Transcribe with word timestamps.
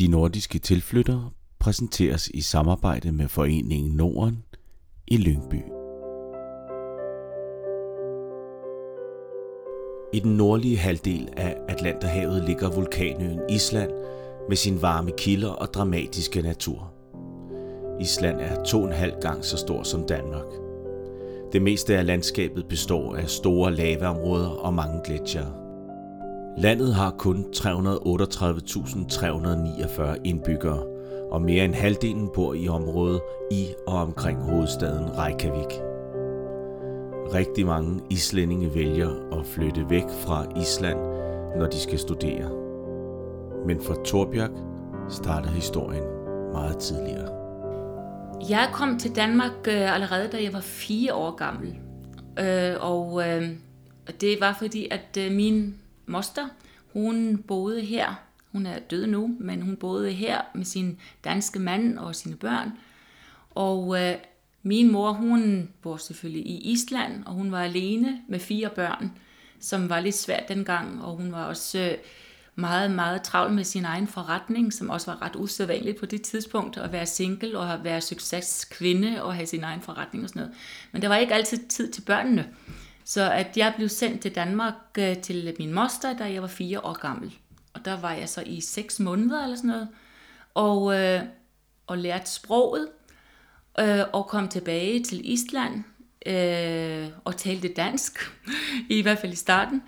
De 0.00 0.08
nordiske 0.08 0.58
tilflyttere 0.58 1.30
præsenteres 1.58 2.28
i 2.28 2.40
samarbejde 2.40 3.12
med 3.12 3.28
Foreningen 3.28 3.96
Norden 3.96 4.44
i 5.06 5.16
Lyngby. 5.16 5.62
I 10.12 10.20
den 10.20 10.36
nordlige 10.36 10.76
halvdel 10.78 11.28
af 11.36 11.56
Atlanterhavet 11.68 12.44
ligger 12.44 12.74
vulkanøen 12.74 13.40
Island 13.50 13.90
med 14.48 14.56
sin 14.56 14.82
varme 14.82 15.10
kilder 15.18 15.50
og 15.50 15.74
dramatiske 15.74 16.42
natur. 16.42 16.92
Island 18.00 18.40
er 18.40 18.64
to 18.64 18.80
og 18.82 18.86
en 18.86 18.92
halv 18.92 19.14
gang 19.20 19.44
så 19.44 19.56
stor 19.56 19.82
som 19.82 20.06
Danmark. 20.06 20.52
Det 21.52 21.62
meste 21.62 21.96
af 21.96 22.06
landskabet 22.06 22.68
består 22.68 23.16
af 23.16 23.28
store 23.28 23.74
lavaområder 23.74 24.48
og 24.48 24.74
mange 24.74 25.00
gletsjere. 25.04 25.59
Landet 26.60 26.94
har 26.94 27.10
kun 27.10 27.44
338.349 27.56 27.62
indbyggere, 30.24 30.86
og 31.30 31.42
mere 31.42 31.64
end 31.64 31.74
halvdelen 31.74 32.28
bor 32.34 32.54
i 32.54 32.68
området 32.68 33.20
i 33.50 33.66
og 33.86 33.94
omkring 33.94 34.42
hovedstaden 34.42 35.18
Reykjavik. 35.18 35.80
Rigtig 37.34 37.66
mange 37.66 38.00
islændinge 38.10 38.74
vælger 38.74 39.38
at 39.38 39.46
flytte 39.46 39.90
væk 39.90 40.02
fra 40.02 40.60
Island, 40.60 40.98
når 41.58 41.66
de 41.66 41.80
skal 41.80 41.98
studere. 41.98 42.50
Men 43.66 43.80
for 43.80 43.94
Torbjørk 44.04 44.50
starter 45.08 45.50
historien 45.50 46.04
meget 46.52 46.78
tidligere. 46.78 47.28
Jeg 48.50 48.68
kom 48.72 48.98
til 48.98 49.16
Danmark 49.16 49.66
allerede, 49.66 50.28
da 50.32 50.42
jeg 50.42 50.52
var 50.52 50.60
fire 50.60 51.14
år 51.14 51.36
gammel. 51.36 51.76
Og 52.80 53.22
det 54.20 54.40
var 54.40 54.56
fordi, 54.58 54.88
at 54.90 55.18
min 55.32 55.74
moster, 56.10 56.48
hun 56.92 57.44
boede 57.48 57.80
her. 57.80 58.14
Hun 58.52 58.66
er 58.66 58.78
død 58.78 59.06
nu, 59.06 59.36
men 59.40 59.62
hun 59.62 59.76
boede 59.76 60.12
her 60.12 60.40
med 60.54 60.64
sin 60.64 60.98
danske 61.24 61.58
mand 61.58 61.98
og 61.98 62.14
sine 62.14 62.36
børn. 62.36 62.72
Og 63.50 64.00
øh, 64.00 64.14
min 64.62 64.92
mor, 64.92 65.12
hun 65.12 65.70
bor 65.82 65.96
selvfølgelig 65.96 66.46
i 66.46 66.72
Island, 66.72 67.24
og 67.24 67.32
hun 67.32 67.52
var 67.52 67.62
alene 67.62 68.20
med 68.28 68.38
fire 68.38 68.68
børn, 68.68 69.12
som 69.60 69.88
var 69.88 70.00
lidt 70.00 70.14
svært 70.14 70.48
dengang, 70.48 71.04
og 71.04 71.16
hun 71.16 71.32
var 71.32 71.44
også 71.44 71.78
øh, 71.78 71.94
meget, 72.54 72.90
meget 72.90 73.22
travl 73.22 73.52
med 73.52 73.64
sin 73.64 73.84
egen 73.84 74.06
forretning, 74.06 74.72
som 74.72 74.90
også 74.90 75.10
var 75.10 75.22
ret 75.22 75.36
usædvanligt 75.36 75.98
på 76.00 76.06
det 76.06 76.22
tidspunkt, 76.22 76.76
at 76.76 76.92
være 76.92 77.06
single 77.06 77.58
og 77.58 77.72
at 77.72 77.84
være 77.84 78.00
succeskvinde 78.00 79.22
og 79.22 79.34
have 79.34 79.46
sin 79.46 79.64
egen 79.64 79.80
forretning 79.80 80.24
og 80.24 80.28
sådan 80.28 80.42
noget. 80.42 80.56
Men 80.92 81.02
der 81.02 81.08
var 81.08 81.16
ikke 81.16 81.34
altid 81.34 81.58
tid 81.68 81.92
til 81.92 82.02
børnene. 82.02 82.48
Så 83.10 83.30
at 83.30 83.56
jeg 83.56 83.72
blev 83.76 83.88
sendt 83.88 84.20
til 84.20 84.34
Danmark 84.34 84.74
øh, 84.98 85.16
til 85.16 85.54
min 85.58 85.72
moster, 85.72 86.16
da 86.16 86.32
jeg 86.32 86.42
var 86.42 86.48
fire 86.48 86.84
år 86.84 87.00
gammel. 87.00 87.34
Og 87.74 87.84
der 87.84 88.00
var 88.00 88.12
jeg 88.12 88.28
så 88.28 88.42
i 88.46 88.60
seks 88.60 89.00
måneder 89.00 89.42
eller 89.42 89.56
sådan 89.56 89.70
noget, 89.70 89.88
og, 90.54 91.00
øh, 91.00 91.22
og 91.86 91.98
lærte 91.98 92.30
sproget, 92.30 92.88
øh, 93.80 94.00
og 94.12 94.26
kom 94.26 94.48
tilbage 94.48 95.04
til 95.04 95.32
Island 95.32 95.84
øh, 96.26 97.08
og 97.24 97.36
talte 97.36 97.68
dansk, 97.68 98.18
i 98.88 99.02
hvert 99.02 99.18
fald 99.18 99.32
i 99.32 99.36
starten. 99.36 99.82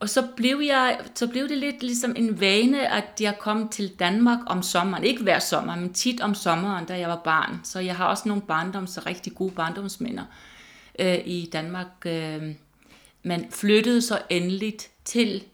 Og 0.00 0.08
så 0.08 0.26
blev, 0.36 0.60
jeg, 0.66 1.00
så 1.14 1.26
blev 1.28 1.48
det 1.48 1.58
lidt 1.58 1.82
ligesom 1.82 2.14
en 2.16 2.40
vane, 2.40 2.92
at 2.92 3.20
jeg 3.20 3.38
kom 3.38 3.68
til 3.68 3.88
Danmark 3.98 4.38
om 4.46 4.62
sommeren. 4.62 5.04
Ikke 5.04 5.22
hver 5.22 5.38
sommer, 5.38 5.76
men 5.76 5.92
tit 5.92 6.20
om 6.20 6.34
sommeren, 6.34 6.84
da 6.84 6.98
jeg 6.98 7.08
var 7.08 7.20
barn. 7.24 7.60
Så 7.64 7.80
jeg 7.80 7.96
har 7.96 8.06
også 8.06 8.28
nogle 8.28 8.42
barndoms, 8.42 9.06
rigtig 9.06 9.34
gode 9.34 9.52
barndomsminder 9.52 10.24
øh, 10.98 11.18
i 11.24 11.50
Danmark. 11.52 12.06
Øh, 12.06 12.54
men 13.28 13.50
flyttede 13.50 14.02
så 14.02 14.22
endeligt 14.30 14.90
til 15.04 15.44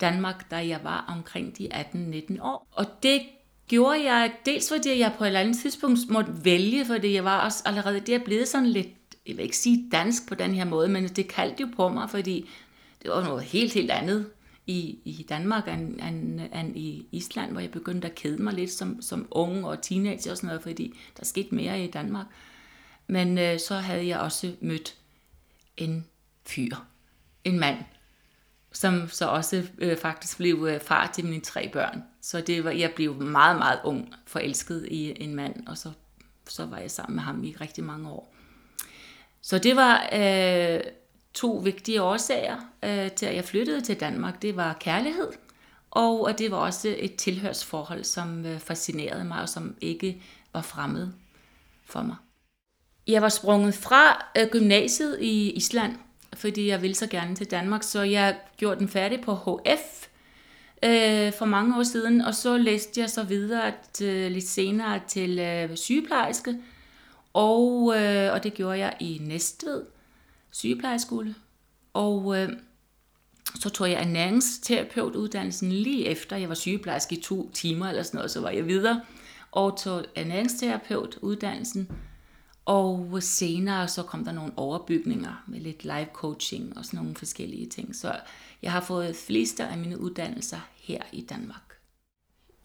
Danmark, 0.00 0.50
da 0.50 0.56
jeg 0.56 0.80
var 0.82 1.04
omkring 1.08 1.58
de 1.58 1.68
18-19 1.74 2.42
år. 2.42 2.68
Og 2.70 2.86
det 3.02 3.22
gjorde 3.68 4.12
jeg 4.12 4.32
dels 4.46 4.72
fordi 4.72 4.98
jeg 4.98 5.14
på 5.18 5.24
et 5.24 5.28
eller 5.28 5.40
andet 5.40 5.56
tidspunkt 5.58 5.98
måtte 6.08 6.44
vælge, 6.44 6.84
fordi 6.86 7.14
jeg 7.14 7.24
var 7.24 7.44
også 7.44 7.62
allerede 7.66 8.00
der 8.00 8.18
blevet 8.24 8.48
sådan 8.48 8.68
lidt, 8.68 8.88
jeg 9.26 9.36
vil 9.36 9.42
ikke 9.42 9.56
sige 9.56 9.88
dansk 9.92 10.28
på 10.28 10.34
den 10.34 10.54
her 10.54 10.64
måde, 10.64 10.88
men 10.88 11.08
det 11.08 11.28
kaldte 11.28 11.60
jo 11.60 11.68
på 11.76 11.88
mig, 11.88 12.10
fordi 12.10 12.50
det 13.02 13.10
var 13.10 13.24
noget 13.24 13.42
helt, 13.42 13.72
helt 13.72 13.90
andet 13.90 14.26
i, 14.66 14.98
i 15.04 15.26
Danmark 15.28 15.68
end, 15.68 16.00
end, 16.00 16.40
end 16.54 16.76
i 16.76 17.06
Island, 17.12 17.52
hvor 17.52 17.60
jeg 17.60 17.70
begyndte 17.70 18.08
at 18.08 18.14
kede 18.14 18.42
mig 18.42 18.54
lidt 18.54 18.72
som, 18.72 19.02
som 19.02 19.26
unge 19.30 19.68
og 19.68 19.82
teenager 19.82 20.30
og 20.30 20.36
sådan 20.36 20.46
noget, 20.46 20.62
fordi 20.62 20.94
der 21.18 21.24
skete 21.24 21.54
mere 21.54 21.84
i 21.84 21.90
Danmark. 21.90 22.26
Men 23.06 23.38
øh, 23.38 23.60
så 23.60 23.74
havde 23.74 24.06
jeg 24.06 24.20
også 24.20 24.52
mødt 24.60 24.94
en 25.76 26.06
fyr, 26.46 26.76
en 27.44 27.60
mand, 27.60 27.78
som 28.72 29.08
så 29.08 29.26
også 29.26 29.66
øh, 29.78 29.98
faktisk 29.98 30.36
blev 30.36 30.66
øh, 30.70 30.80
far 30.80 31.10
til 31.14 31.24
mine 31.24 31.40
tre 31.40 31.68
børn. 31.68 32.02
Så 32.20 32.40
det 32.40 32.64
var, 32.64 32.70
jeg 32.70 32.92
blev 32.96 33.14
meget, 33.14 33.58
meget 33.58 33.80
ung, 33.84 34.14
forelsket 34.26 34.88
i 34.90 35.22
en 35.22 35.34
mand, 35.34 35.66
og 35.66 35.78
så, 35.78 35.90
så 36.48 36.66
var 36.66 36.78
jeg 36.78 36.90
sammen 36.90 37.14
med 37.14 37.22
ham 37.22 37.44
i 37.44 37.56
rigtig 37.60 37.84
mange 37.84 38.10
år. 38.10 38.34
Så 39.42 39.58
det 39.58 39.76
var 39.76 40.08
øh, 40.12 40.80
to 41.34 41.56
vigtige 41.56 42.02
årsager 42.02 42.56
øh, 42.84 43.10
til, 43.10 43.26
at 43.26 43.36
jeg 43.36 43.44
flyttede 43.44 43.80
til 43.80 44.00
Danmark. 44.00 44.42
Det 44.42 44.56
var 44.56 44.76
kærlighed, 44.80 45.28
og 45.90 46.30
at 46.30 46.38
det 46.38 46.50
var 46.50 46.56
også 46.56 46.94
et 46.98 47.16
tilhørsforhold, 47.16 48.04
som 48.04 48.46
øh, 48.46 48.58
fascinerede 48.58 49.24
mig, 49.24 49.40
og 49.40 49.48
som 49.48 49.76
ikke 49.80 50.22
var 50.52 50.62
fremmed 50.62 51.08
for 51.84 52.02
mig. 52.02 52.16
Jeg 53.06 53.22
var 53.22 53.28
sprunget 53.28 53.74
fra 53.74 54.26
øh, 54.38 54.48
gymnasiet 54.50 55.18
i 55.20 55.50
Island, 55.50 55.96
fordi 56.36 56.68
jeg 56.68 56.82
ville 56.82 56.94
så 56.94 57.06
gerne 57.06 57.36
til 57.36 57.50
Danmark, 57.50 57.82
så 57.82 58.02
jeg 58.02 58.36
gjorde 58.56 58.78
den 58.78 58.88
færdig 58.88 59.20
på 59.20 59.34
HF 59.34 60.06
øh, 60.84 61.32
for 61.32 61.44
mange 61.44 61.78
år 61.78 61.82
siden, 61.82 62.20
og 62.20 62.34
så 62.34 62.56
læste 62.58 63.00
jeg 63.00 63.10
så 63.10 63.22
videre 63.22 63.72
til, 63.92 64.32
lidt 64.32 64.48
senere 64.48 65.00
til 65.08 65.38
øh, 65.38 65.76
sygeplejerske, 65.76 66.56
og, 67.32 67.94
øh, 67.96 68.32
og 68.32 68.42
det 68.44 68.54
gjorde 68.54 68.78
jeg 68.78 68.96
i 69.00 69.20
Næstved 69.22 69.82
sygeplejeskole. 70.50 71.34
Og 71.94 72.38
øh, 72.38 72.48
så 73.60 73.70
tog 73.70 73.90
jeg 73.90 74.00
ernæringsterapeutuddannelsen 74.00 75.72
lige 75.72 76.06
efter, 76.06 76.36
jeg 76.36 76.48
var 76.48 76.54
sygeplejerske 76.54 77.16
i 77.16 77.22
to 77.22 77.50
timer 77.50 77.88
eller 77.88 78.02
sådan 78.02 78.18
noget, 78.18 78.30
så 78.30 78.40
var 78.40 78.50
jeg 78.50 78.66
videre 78.66 79.00
og 79.52 79.78
tog 79.78 80.04
ernæringsterapeutuddannelsen. 80.14 81.88
Og 82.64 83.22
senere 83.22 83.88
så 83.88 84.02
kom 84.02 84.24
der 84.24 84.32
nogle 84.32 84.52
overbygninger 84.56 85.44
med 85.46 85.60
lidt 85.60 85.84
live 85.84 86.08
coaching 86.12 86.78
og 86.78 86.84
sådan 86.84 86.98
nogle 86.98 87.14
forskellige 87.14 87.66
ting. 87.66 87.96
Så 87.96 88.16
jeg 88.62 88.72
har 88.72 88.80
fået 88.80 89.16
fleste 89.16 89.64
af 89.64 89.78
mine 89.78 90.00
uddannelser 90.00 90.60
her 90.76 91.02
i 91.12 91.20
Danmark. 91.20 91.74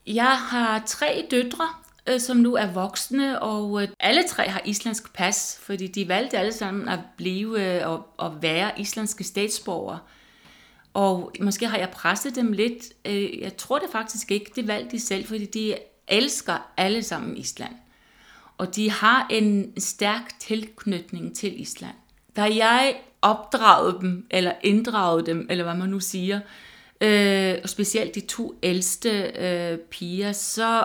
Jeg 0.08 0.38
har 0.38 0.84
tre 0.86 1.28
døtre, 1.32 1.70
øh, 2.08 2.20
som 2.20 2.38
nu 2.38 2.56
er 2.56 2.72
voksne, 2.72 3.42
og 3.42 3.84
øh, 3.84 3.88
alle 4.00 4.24
tre 4.28 4.50
har 4.50 4.62
islandsk 4.66 5.14
pas, 5.14 5.60
fordi 5.62 5.88
de 5.88 6.08
valgte 6.08 6.38
alle 6.38 6.54
sammen 6.54 6.90
at 6.90 7.00
blive 7.18 7.78
øh, 7.78 7.90
og, 7.90 8.08
og 8.18 8.42
være 8.42 8.80
islandske 8.80 9.24
statsborgere. 9.24 10.00
Og 10.94 11.32
måske 11.42 11.68
har 11.68 11.78
jeg 11.78 11.90
presset 11.90 12.36
dem 12.36 12.52
lidt. 12.52 12.84
Jeg 13.42 13.58
tror 13.58 13.80
det 13.80 13.90
faktisk 13.92 14.32
ikke. 14.32 14.52
Det 14.56 14.68
valgte 14.68 14.92
de 14.92 15.00
selv, 15.00 15.26
fordi 15.26 15.46
de 15.46 15.76
elsker 16.08 16.72
alle 16.78 17.04
sammen 17.04 17.38
Island. 17.38 17.76
Og 18.60 18.76
de 18.76 18.92
har 18.92 19.28
en 19.30 19.74
stærk 19.78 20.40
tilknytning 20.40 21.36
til 21.36 21.62
Island. 21.62 21.96
Da 22.36 22.42
jeg 22.44 22.96
opdragede 23.22 23.98
dem, 24.02 24.26
eller 24.32 24.54
inddragede 24.64 25.26
dem, 25.26 25.48
eller 25.50 25.64
hvad 25.64 25.76
man 25.76 25.90
nu 25.90 26.00
siger, 26.00 26.40
øh, 27.02 27.56
og 27.64 27.70
specielt 27.70 28.16
de 28.16 28.20
to 28.20 28.56
ældste 28.64 29.10
øh, 29.40 29.78
piger, 29.78 30.32
så 30.32 30.84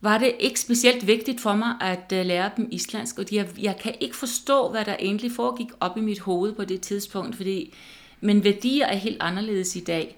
var 0.00 0.18
det 0.18 0.32
ikke 0.40 0.60
specielt 0.60 1.06
vigtigt 1.06 1.40
for 1.40 1.54
mig 1.54 1.74
at 1.80 2.12
øh, 2.12 2.26
lære 2.26 2.50
dem 2.56 2.68
islandsk, 2.70 3.18
og 3.18 3.24
jeg, 3.32 3.48
jeg 3.58 3.76
kan 3.76 3.94
ikke 4.00 4.16
forstå, 4.16 4.70
hvad 4.70 4.84
der 4.84 4.96
egentlig 5.00 5.32
foregik 5.32 5.68
op 5.80 5.96
i 5.96 6.00
mit 6.00 6.20
hoved 6.20 6.52
på 6.52 6.64
det 6.64 6.80
tidspunkt, 6.80 7.36
fordi 7.36 7.74
men 8.20 8.44
værdier 8.44 8.86
er 8.86 8.96
helt 8.96 9.22
anderledes 9.22 9.76
i 9.76 9.80
dag. 9.80 10.16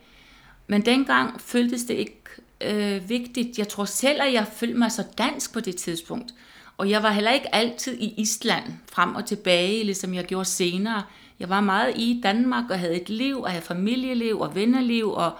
Men 0.67 0.87
dengang 0.87 1.41
føltes 1.41 1.85
det 1.85 1.95
ikke 1.95 2.23
øh, 2.61 3.09
vigtigt. 3.09 3.59
Jeg 3.59 3.69
tror 3.69 3.85
selv, 3.85 4.23
at 4.23 4.33
jeg 4.33 4.47
følte 4.57 4.79
mig 4.79 4.93
så 4.93 5.05
dansk 5.19 5.53
på 5.53 5.61
det 5.61 5.77
tidspunkt. 5.77 6.35
Og 6.77 6.91
jeg 6.91 7.03
var 7.03 7.11
heller 7.11 7.31
ikke 7.31 7.55
altid 7.55 7.99
i 8.01 8.15
Island 8.21 8.65
frem 8.93 9.15
og 9.15 9.27
tilbage, 9.27 9.85
ligesom 9.85 10.15
jeg 10.15 10.25
gjorde 10.25 10.45
senere. 10.45 11.03
Jeg 11.39 11.49
var 11.49 11.61
meget 11.61 11.93
i 11.97 12.21
Danmark 12.23 12.71
og 12.71 12.79
havde 12.79 13.01
et 13.01 13.09
liv, 13.09 13.41
og 13.41 13.51
havde 13.51 13.65
familieliv 13.65 14.41
og 14.41 14.55
vennerliv 14.55 15.13
og, 15.13 15.39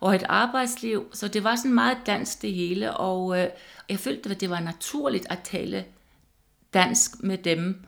og 0.00 0.14
et 0.14 0.22
arbejdsliv. 0.28 1.06
Så 1.12 1.28
det 1.28 1.44
var 1.44 1.56
sådan 1.56 1.74
meget 1.74 1.98
dansk 2.06 2.42
det 2.42 2.52
hele, 2.52 2.96
og 2.96 3.38
øh, 3.38 3.48
jeg 3.88 3.98
følte, 3.98 4.30
at 4.30 4.40
det 4.40 4.50
var 4.50 4.60
naturligt 4.60 5.26
at 5.30 5.38
tale 5.44 5.84
dansk 6.74 7.22
med 7.22 7.38
dem. 7.38 7.84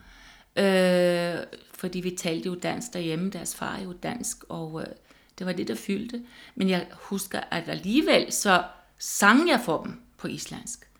Øh, 0.55 1.35
fordi 1.73 1.99
vi 1.99 2.11
talte 2.11 2.45
jo 2.45 2.55
dansk 2.55 2.93
derhjemme, 2.93 3.29
deres 3.29 3.55
far 3.55 3.75
er 3.75 3.83
jo 3.83 3.93
dansk, 3.93 4.43
og 4.49 4.81
øh, 4.81 4.87
det 5.39 5.47
var 5.47 5.53
det, 5.53 5.67
der 5.67 5.75
fyldte. 5.75 6.21
Men 6.55 6.69
jeg 6.69 6.87
husker, 6.93 7.39
at 7.51 7.69
alligevel 7.69 8.31
så 8.31 8.63
sang 8.97 9.49
jeg 9.49 9.61
for 9.65 9.83
dem 9.83 10.01
på 10.17 10.27
islandsk. 10.27 10.90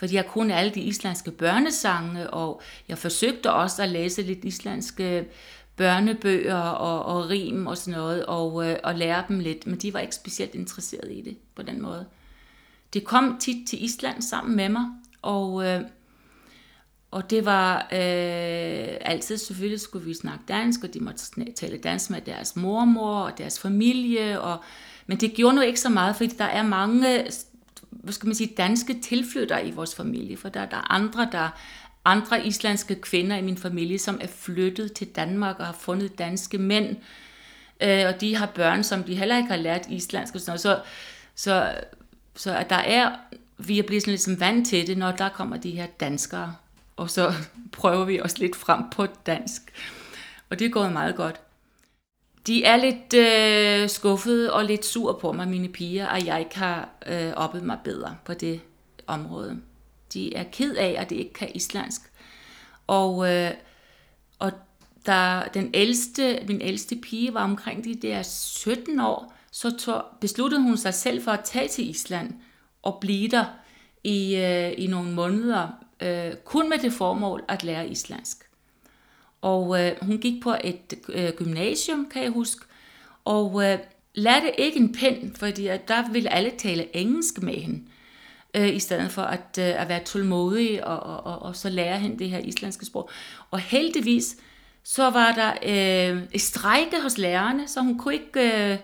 Fordi 0.00 0.14
jeg 0.14 0.26
kunne 0.26 0.54
alle 0.54 0.70
de 0.70 0.80
islandske 0.80 1.30
børnesange, 1.30 2.30
og 2.30 2.60
jeg 2.88 2.98
forsøgte 2.98 3.52
også 3.52 3.82
at 3.82 3.88
læse 3.88 4.22
lidt 4.22 4.44
islandske 4.44 5.28
børnebøger 5.76 6.60
og, 6.60 7.04
og 7.04 7.30
rim 7.30 7.66
og 7.66 7.76
sådan 7.76 7.98
noget, 7.98 8.26
og, 8.26 8.70
øh, 8.70 8.76
og 8.84 8.94
lære 8.94 9.24
dem 9.28 9.38
lidt, 9.38 9.66
men 9.66 9.78
de 9.78 9.94
var 9.94 10.00
ikke 10.00 10.14
specielt 10.14 10.54
interesserede 10.54 11.14
i 11.14 11.22
det 11.22 11.36
på 11.54 11.62
den 11.62 11.82
måde. 11.82 12.06
de 12.94 13.00
kom 13.00 13.38
tit 13.40 13.68
til 13.68 13.84
Island 13.84 14.22
sammen 14.22 14.56
med 14.56 14.68
mig, 14.68 14.84
og, 15.22 15.66
øh, 15.66 15.80
og 17.10 17.30
det 17.30 17.44
var 17.44 17.76
øh, 17.92 18.88
altid, 19.00 19.36
selvfølgelig 19.36 19.80
skulle 19.80 20.04
vi 20.04 20.14
snakke 20.14 20.44
dansk, 20.48 20.84
og 20.84 20.94
de 20.94 21.00
måtte 21.00 21.52
tale 21.56 21.78
dansk 21.78 22.10
med 22.10 22.20
deres 22.20 22.56
mormor 22.56 23.14
og 23.14 23.38
deres 23.38 23.60
familie, 23.60 24.40
og, 24.40 24.58
men 25.06 25.20
det 25.20 25.34
gjorde 25.34 25.56
nu 25.56 25.62
ikke 25.62 25.80
så 25.80 25.88
meget, 25.88 26.16
fordi 26.16 26.36
der 26.36 26.44
er 26.44 26.62
mange 26.62 27.26
hvad 27.90 28.12
skal 28.12 28.26
man 28.26 28.34
sige, 28.34 28.54
danske 28.56 29.00
tilflyttere 29.00 29.66
i 29.66 29.70
vores 29.70 29.94
familie, 29.94 30.36
for 30.36 30.48
der, 30.48 30.66
der 30.66 30.76
er 30.76 30.92
andre, 30.92 31.28
der 31.32 31.48
andre 32.04 32.46
islandske 32.46 32.94
kvinder 32.94 33.36
i 33.36 33.42
min 33.42 33.56
familie, 33.56 33.98
som 33.98 34.18
er 34.22 34.26
flyttet 34.26 34.92
til 34.92 35.06
Danmark 35.06 35.58
og 35.58 35.66
har 35.66 35.72
fundet 35.80 36.18
danske 36.18 36.58
mænd, 36.58 36.96
øh, 37.80 38.04
og 38.06 38.20
de 38.20 38.36
har 38.36 38.46
børn, 38.46 38.84
som 38.84 39.04
de 39.04 39.14
heller 39.14 39.36
ikke 39.36 39.48
har 39.48 39.56
lært 39.56 39.86
islandsk 39.88 40.34
og 40.34 40.40
sådan 40.40 40.50
noget. 40.50 40.60
Så, 40.60 40.80
så, 41.34 41.74
så 42.36 42.56
at 42.56 42.70
der 42.70 42.76
er, 42.76 43.16
vi 43.58 43.78
er 43.78 43.82
blevet 43.82 44.02
sådan 44.02 44.12
ligesom 44.12 44.40
vant 44.40 44.66
til 44.66 44.86
det, 44.86 44.98
når 44.98 45.12
der 45.12 45.28
kommer 45.28 45.56
de 45.56 45.70
her 45.70 45.86
danskere, 45.86 46.54
og 46.96 47.10
så 47.10 47.32
prøver 47.72 48.04
vi 48.04 48.20
os 48.20 48.38
lidt 48.38 48.56
frem 48.56 48.82
på 48.90 49.06
dansk. 49.26 49.62
Og 50.50 50.58
det 50.58 50.64
er 50.64 50.70
gået 50.70 50.92
meget 50.92 51.16
godt. 51.16 51.40
De 52.46 52.64
er 52.64 52.76
lidt 52.76 53.14
øh, 53.14 53.88
skuffede 53.88 54.52
og 54.52 54.64
lidt 54.64 54.84
sur 54.84 55.12
på 55.12 55.32
mig, 55.32 55.48
mine 55.48 55.68
piger, 55.68 56.06
at 56.06 56.26
jeg 56.26 56.40
ikke 56.40 56.58
har 56.58 56.88
øh, 57.06 57.32
oppet 57.36 57.62
mig 57.62 57.78
bedre 57.84 58.16
på 58.24 58.34
det 58.34 58.60
område. 59.06 59.60
De 60.12 60.34
er 60.34 60.44
ked 60.52 60.74
af, 60.74 60.94
at 60.98 61.10
det 61.10 61.16
ikke 61.16 61.32
kan 61.32 61.50
islandsk. 61.54 62.00
Og, 62.86 63.34
øh, 63.34 63.50
og 64.38 64.52
der, 65.06 65.44
den 65.44 65.70
ældste, 65.74 66.44
min 66.48 66.60
ældste 66.60 66.96
pige 66.96 67.34
var 67.34 67.44
omkring 67.44 67.84
de 67.84 67.94
der 67.94 68.22
17 68.22 69.00
år, 69.00 69.34
så 69.50 69.76
tog, 69.76 70.04
besluttede 70.20 70.62
hun 70.62 70.76
sig 70.76 70.94
selv 70.94 71.22
for 71.22 71.30
at 71.30 71.44
tage 71.44 71.68
til 71.68 71.90
Island 71.90 72.34
og 72.82 72.98
blive 73.00 73.28
der 73.28 73.44
i, 74.04 74.36
øh, 74.36 74.72
i 74.78 74.86
nogle 74.86 75.12
måneder, 75.12 75.68
øh, 76.02 76.34
kun 76.44 76.68
med 76.68 76.78
det 76.78 76.92
formål 76.92 77.44
at 77.48 77.64
lære 77.64 77.88
islandsk. 77.88 78.49
Og 79.42 79.80
øh, 79.80 79.92
hun 80.02 80.18
gik 80.18 80.42
på 80.42 80.54
et 80.64 80.94
øh, 81.08 81.30
gymnasium, 81.36 82.08
kan 82.12 82.22
jeg 82.22 82.30
huske, 82.30 82.64
og 83.24 83.64
øh, 83.64 83.78
lærte 84.14 84.60
ikke 84.60 84.78
en 84.78 84.92
pind, 84.92 85.36
fordi 85.36 85.66
at 85.66 85.88
der 85.88 86.10
ville 86.12 86.32
alle 86.32 86.50
tale 86.58 86.96
engelsk 86.96 87.42
med 87.42 87.54
hende, 87.54 87.82
øh, 88.54 88.74
i 88.74 88.78
stedet 88.78 89.10
for 89.10 89.22
at, 89.22 89.58
øh, 89.58 89.82
at 89.82 89.88
være 89.88 90.04
tålmodig 90.04 90.86
og, 90.86 91.00
og, 91.00 91.26
og, 91.26 91.42
og 91.42 91.56
så 91.56 91.68
lære 91.68 91.98
hende 91.98 92.18
det 92.18 92.30
her 92.30 92.38
islandske 92.38 92.84
sprog. 92.84 93.10
Og 93.50 93.58
heldigvis, 93.58 94.36
så 94.84 95.10
var 95.10 95.32
der 95.32 95.52
øh, 95.62 96.22
et 96.32 96.40
strejke 96.40 97.02
hos 97.02 97.18
lærerne, 97.18 97.68
så 97.68 97.80
hun 97.80 97.98
kunne 97.98 98.14
ikke 98.14 98.70
øh, 98.72 98.78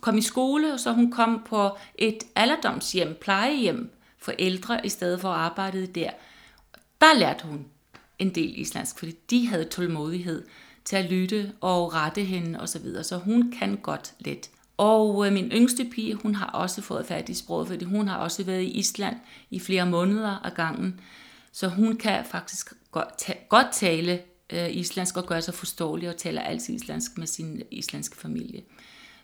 komme 0.00 0.18
i 0.18 0.22
skole, 0.22 0.78
så 0.78 0.92
hun 0.92 1.10
kom 1.10 1.42
på 1.48 1.76
et 1.94 2.18
alderdomshjem, 2.34 3.16
plejehjem 3.20 3.90
for 4.18 4.32
ældre, 4.38 4.86
i 4.86 4.88
stedet 4.88 5.20
for 5.20 5.28
at 5.28 5.40
arbejde 5.40 5.86
der. 5.86 6.10
Der 7.00 7.18
lærte 7.18 7.46
hun 7.46 7.66
en 8.18 8.34
del 8.34 8.58
islandsk, 8.60 8.98
fordi 8.98 9.12
de 9.30 9.46
havde 9.46 9.64
tålmodighed 9.64 10.44
til 10.84 10.96
at 10.96 11.10
lytte 11.10 11.52
og 11.60 11.94
rette 11.94 12.24
hende 12.24 12.60
osv., 12.60 12.66
så, 12.66 12.78
videre. 12.78 13.04
så 13.04 13.16
hun 13.16 13.52
kan 13.58 13.76
godt 13.76 14.14
lidt. 14.18 14.50
Og 14.76 15.26
øh, 15.26 15.32
min 15.32 15.48
yngste 15.52 15.84
pige, 15.84 16.14
hun 16.14 16.34
har 16.34 16.46
også 16.46 16.82
fået 16.82 17.06
fat 17.06 17.28
i 17.28 17.34
sproget, 17.34 17.68
fordi 17.68 17.84
hun 17.84 18.08
har 18.08 18.16
også 18.16 18.44
været 18.44 18.62
i 18.62 18.70
Island 18.70 19.16
i 19.50 19.60
flere 19.60 19.86
måneder 19.86 20.46
ad 20.46 20.50
gangen. 20.50 21.00
Så 21.52 21.68
hun 21.68 21.96
kan 21.96 22.24
faktisk 22.24 22.72
godt, 22.90 23.18
ta- 23.18 23.38
godt 23.48 23.66
tale 23.72 24.20
øh, 24.52 24.76
islandsk 24.76 25.16
og 25.16 25.26
gøre 25.26 25.42
sig 25.42 25.54
forståelig 25.54 26.08
og 26.08 26.16
taler 26.16 26.42
altid 26.42 26.74
islandsk 26.74 27.18
med 27.18 27.26
sin 27.26 27.62
islandske 27.70 28.16
familie. 28.16 28.62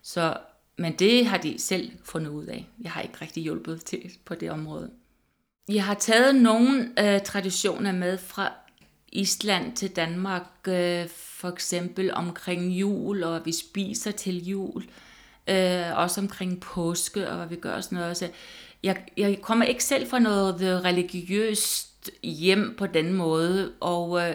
Så, 0.03 0.37
men 0.79 0.93
det 0.93 1.27
har 1.27 1.39
de 1.39 1.59
selv 1.59 1.93
fundet 2.05 2.31
ud 2.31 2.47
af. 2.47 2.69
Jeg 2.81 2.91
har 2.91 3.01
ikke 3.01 3.15
rigtig 3.23 3.43
hjulpet 3.43 3.85
til 3.85 4.11
på 4.25 4.35
det 4.35 4.51
område. 4.51 4.91
Jeg 5.69 5.85
har 5.85 5.95
taget 5.95 6.35
nogle 6.35 6.93
øh, 6.99 7.21
traditioner 7.21 7.93
med 7.93 8.19
fra 8.19 8.53
Island 9.13 9.77
til 9.77 9.97
Danmark, 9.97 10.49
øh, 10.69 11.09
for 11.09 11.49
eksempel 11.49 12.15
omkring 12.15 12.73
jul, 12.73 13.23
og 13.23 13.41
vi 13.45 13.53
spiser 13.53 14.11
til 14.11 14.49
jul, 14.49 14.85
øh, 15.47 15.99
også 15.99 16.21
omkring 16.21 16.61
påske, 16.61 17.29
og 17.29 17.37
hvad 17.37 17.47
vi 17.47 17.57
gør 17.57 17.81
sådan 17.81 17.99
noget. 17.99 18.17
Så 18.17 18.31
jeg, 18.83 19.05
jeg 19.17 19.39
kommer 19.43 19.65
ikke 19.65 19.85
selv 19.85 20.09
fra 20.09 20.19
noget 20.19 20.85
religiøst 20.85 22.11
hjem 22.23 22.75
på 22.79 22.87
den 22.87 23.13
måde, 23.13 23.73
og, 23.81 24.29
øh, 24.29 24.35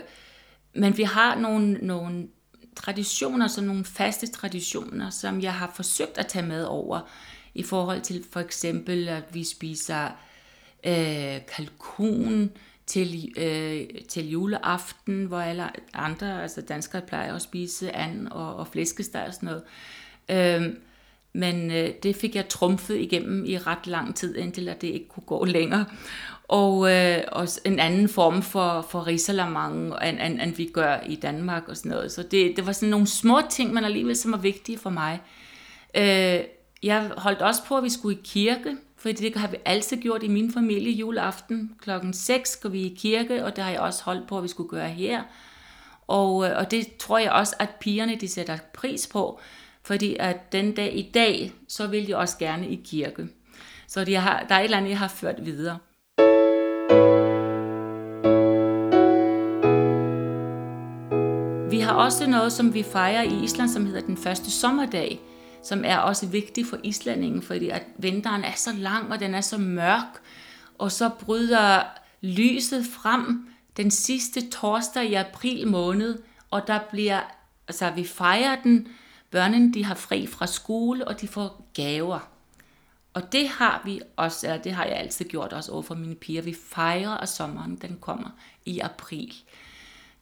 men 0.73 0.97
vi 0.97 1.03
har 1.03 1.35
nogle, 1.35 1.73
nogle 1.73 2.27
traditioner, 2.75 3.47
som 3.47 3.63
nogle 3.63 3.85
faste 3.85 4.27
traditioner, 4.27 5.09
som 5.09 5.41
jeg 5.41 5.53
har 5.53 5.71
forsøgt 5.75 6.17
at 6.17 6.27
tage 6.27 6.45
med 6.45 6.63
over, 6.63 6.99
i 7.53 7.63
forhold 7.63 8.01
til 8.01 8.25
for 8.31 8.39
eksempel, 8.39 9.07
at 9.07 9.23
vi 9.33 9.43
spiser 9.43 10.05
øh, 10.83 11.37
kalkun, 11.55 12.51
til, 12.87 13.33
øh, 13.37 13.99
til 14.07 14.29
juleaften, 14.29 15.25
hvor 15.25 15.39
alle 15.39 15.63
andre, 15.93 16.41
altså 16.41 16.61
danskere 16.61 17.01
plejer 17.01 17.35
at 17.35 17.41
spise 17.41 17.95
and 17.95 18.27
og, 18.27 18.55
og 18.55 18.67
flæskesteg 18.67 19.25
og 19.27 19.33
sådan 19.33 19.49
noget. 19.49 19.63
Øh, 20.29 20.73
men 21.33 21.71
øh, 21.71 21.89
det 22.03 22.15
fik 22.15 22.35
jeg 22.35 22.49
trumfet 22.49 22.95
igennem 22.95 23.45
i 23.45 23.57
ret 23.57 23.87
lang 23.87 24.15
tid, 24.15 24.35
indtil 24.35 24.69
at 24.69 24.81
det 24.81 24.87
ikke 24.87 25.07
kunne 25.07 25.23
gå 25.25 25.45
længere. 25.45 25.85
Og, 26.47 26.91
øh, 26.91 27.23
også 27.31 27.61
en 27.65 27.79
anden 27.79 28.09
form 28.09 28.41
for, 28.41 28.87
for 28.89 29.07
risalamang, 29.07 29.93
end, 30.03 30.19
end, 30.21 30.41
end 30.41 30.55
vi 30.55 30.69
gør 30.73 30.99
i 31.05 31.15
Danmark 31.15 31.67
og 31.67 31.77
sådan 31.77 31.91
noget. 31.91 32.11
Så 32.11 32.23
det, 32.23 32.53
det 32.55 32.65
var 32.65 32.71
sådan 32.71 32.89
nogle 32.89 33.07
små 33.07 33.41
ting, 33.49 33.73
men 33.73 33.85
alligevel 33.85 34.15
som 34.15 34.31
var 34.31 34.37
vigtige 34.37 34.77
for 34.77 34.89
mig. 34.89 35.21
Øh, 35.95 36.39
jeg 36.83 37.11
holdt 37.17 37.41
også 37.41 37.61
på, 37.67 37.77
at 37.77 37.83
vi 37.83 37.89
skulle 37.89 38.17
i 38.17 38.21
kirke, 38.23 38.77
fordi 38.97 39.29
det 39.29 39.35
har 39.35 39.47
vi 39.47 39.57
altid 39.65 39.97
gjort 39.97 40.23
i 40.23 40.27
min 40.27 40.53
familie 40.53 40.91
juleaften. 40.91 41.71
Klokken 41.81 42.13
6 42.13 42.55
går 42.55 42.69
vi 42.69 42.81
i 42.81 42.95
kirke, 42.99 43.45
og 43.45 43.55
det 43.55 43.63
har 43.63 43.71
jeg 43.71 43.79
også 43.79 44.03
holdt 44.03 44.27
på, 44.27 44.37
at 44.37 44.43
vi 44.43 44.47
skulle 44.47 44.69
gøre 44.69 44.89
her. 44.89 45.23
Og, 46.07 46.49
øh, 46.49 46.57
og 46.57 46.71
det 46.71 46.97
tror 46.99 47.17
jeg 47.17 47.31
også, 47.31 47.55
at 47.59 47.69
pigerne 47.79 48.15
de 48.15 48.27
sætter 48.27 48.57
pris 48.73 49.07
på, 49.07 49.39
fordi 49.83 50.15
at 50.19 50.51
den 50.51 50.75
dag 50.75 50.97
i 50.97 51.11
dag, 51.13 51.53
så 51.67 51.87
vil 51.87 52.07
de 52.07 52.17
også 52.17 52.37
gerne 52.37 52.67
i 52.67 52.81
kirke. 52.85 53.27
Så 53.87 54.05
de 54.05 54.15
har, 54.15 54.45
der 54.49 54.55
er 54.55 54.59
et 54.59 54.63
eller 54.63 54.77
andet, 54.77 54.89
jeg 54.89 54.99
har 54.99 55.07
ført 55.07 55.45
videre. 55.45 55.77
Vi 61.69 61.79
har 61.79 61.93
også 61.93 62.27
noget, 62.27 62.53
som 62.53 62.73
vi 62.73 62.83
fejrer 62.83 63.21
i 63.21 63.43
Island, 63.43 63.69
som 63.69 63.85
hedder 63.85 64.01
den 64.01 64.17
første 64.17 64.51
sommerdag 64.51 65.19
som 65.63 65.83
er 65.85 65.97
også 65.97 66.27
vigtig 66.27 66.65
for 66.65 66.77
islændingen, 66.83 67.41
fordi 67.41 67.69
at 67.69 67.83
vinteren 67.97 68.43
er 68.43 68.55
så 68.55 68.73
lang, 68.73 69.11
og 69.11 69.19
den 69.19 69.35
er 69.35 69.41
så 69.41 69.57
mørk, 69.57 70.21
og 70.77 70.91
så 70.91 71.09
bryder 71.09 71.83
lyset 72.21 72.85
frem 72.85 73.49
den 73.77 73.91
sidste 73.91 74.49
torsdag 74.49 75.05
i 75.05 75.13
april 75.13 75.67
måned, 75.67 76.19
og 76.51 76.67
der 76.67 76.79
bliver, 76.91 77.21
altså 77.67 77.89
vi 77.89 78.03
fejrer 78.03 78.61
den, 78.63 78.87
børnene 79.31 79.73
de 79.73 79.83
har 79.83 79.95
fri 79.95 80.27
fra 80.27 80.47
skole, 80.47 81.07
og 81.07 81.21
de 81.21 81.27
får 81.27 81.69
gaver. 81.73 82.19
Og 83.13 83.31
det 83.31 83.47
har 83.49 83.81
vi 83.85 84.01
også, 84.15 84.47
eller 84.47 84.61
det 84.61 84.73
har 84.73 84.85
jeg 84.85 84.95
altid 84.95 85.25
gjort 85.25 85.53
også 85.53 85.71
over 85.71 85.81
for 85.81 85.95
mine 85.95 86.15
piger. 86.15 86.41
Vi 86.41 86.55
fejrer, 86.65 87.09
at 87.09 87.29
sommeren 87.29 87.75
den 87.75 87.97
kommer 88.01 88.29
i 88.65 88.79
april 88.79 89.33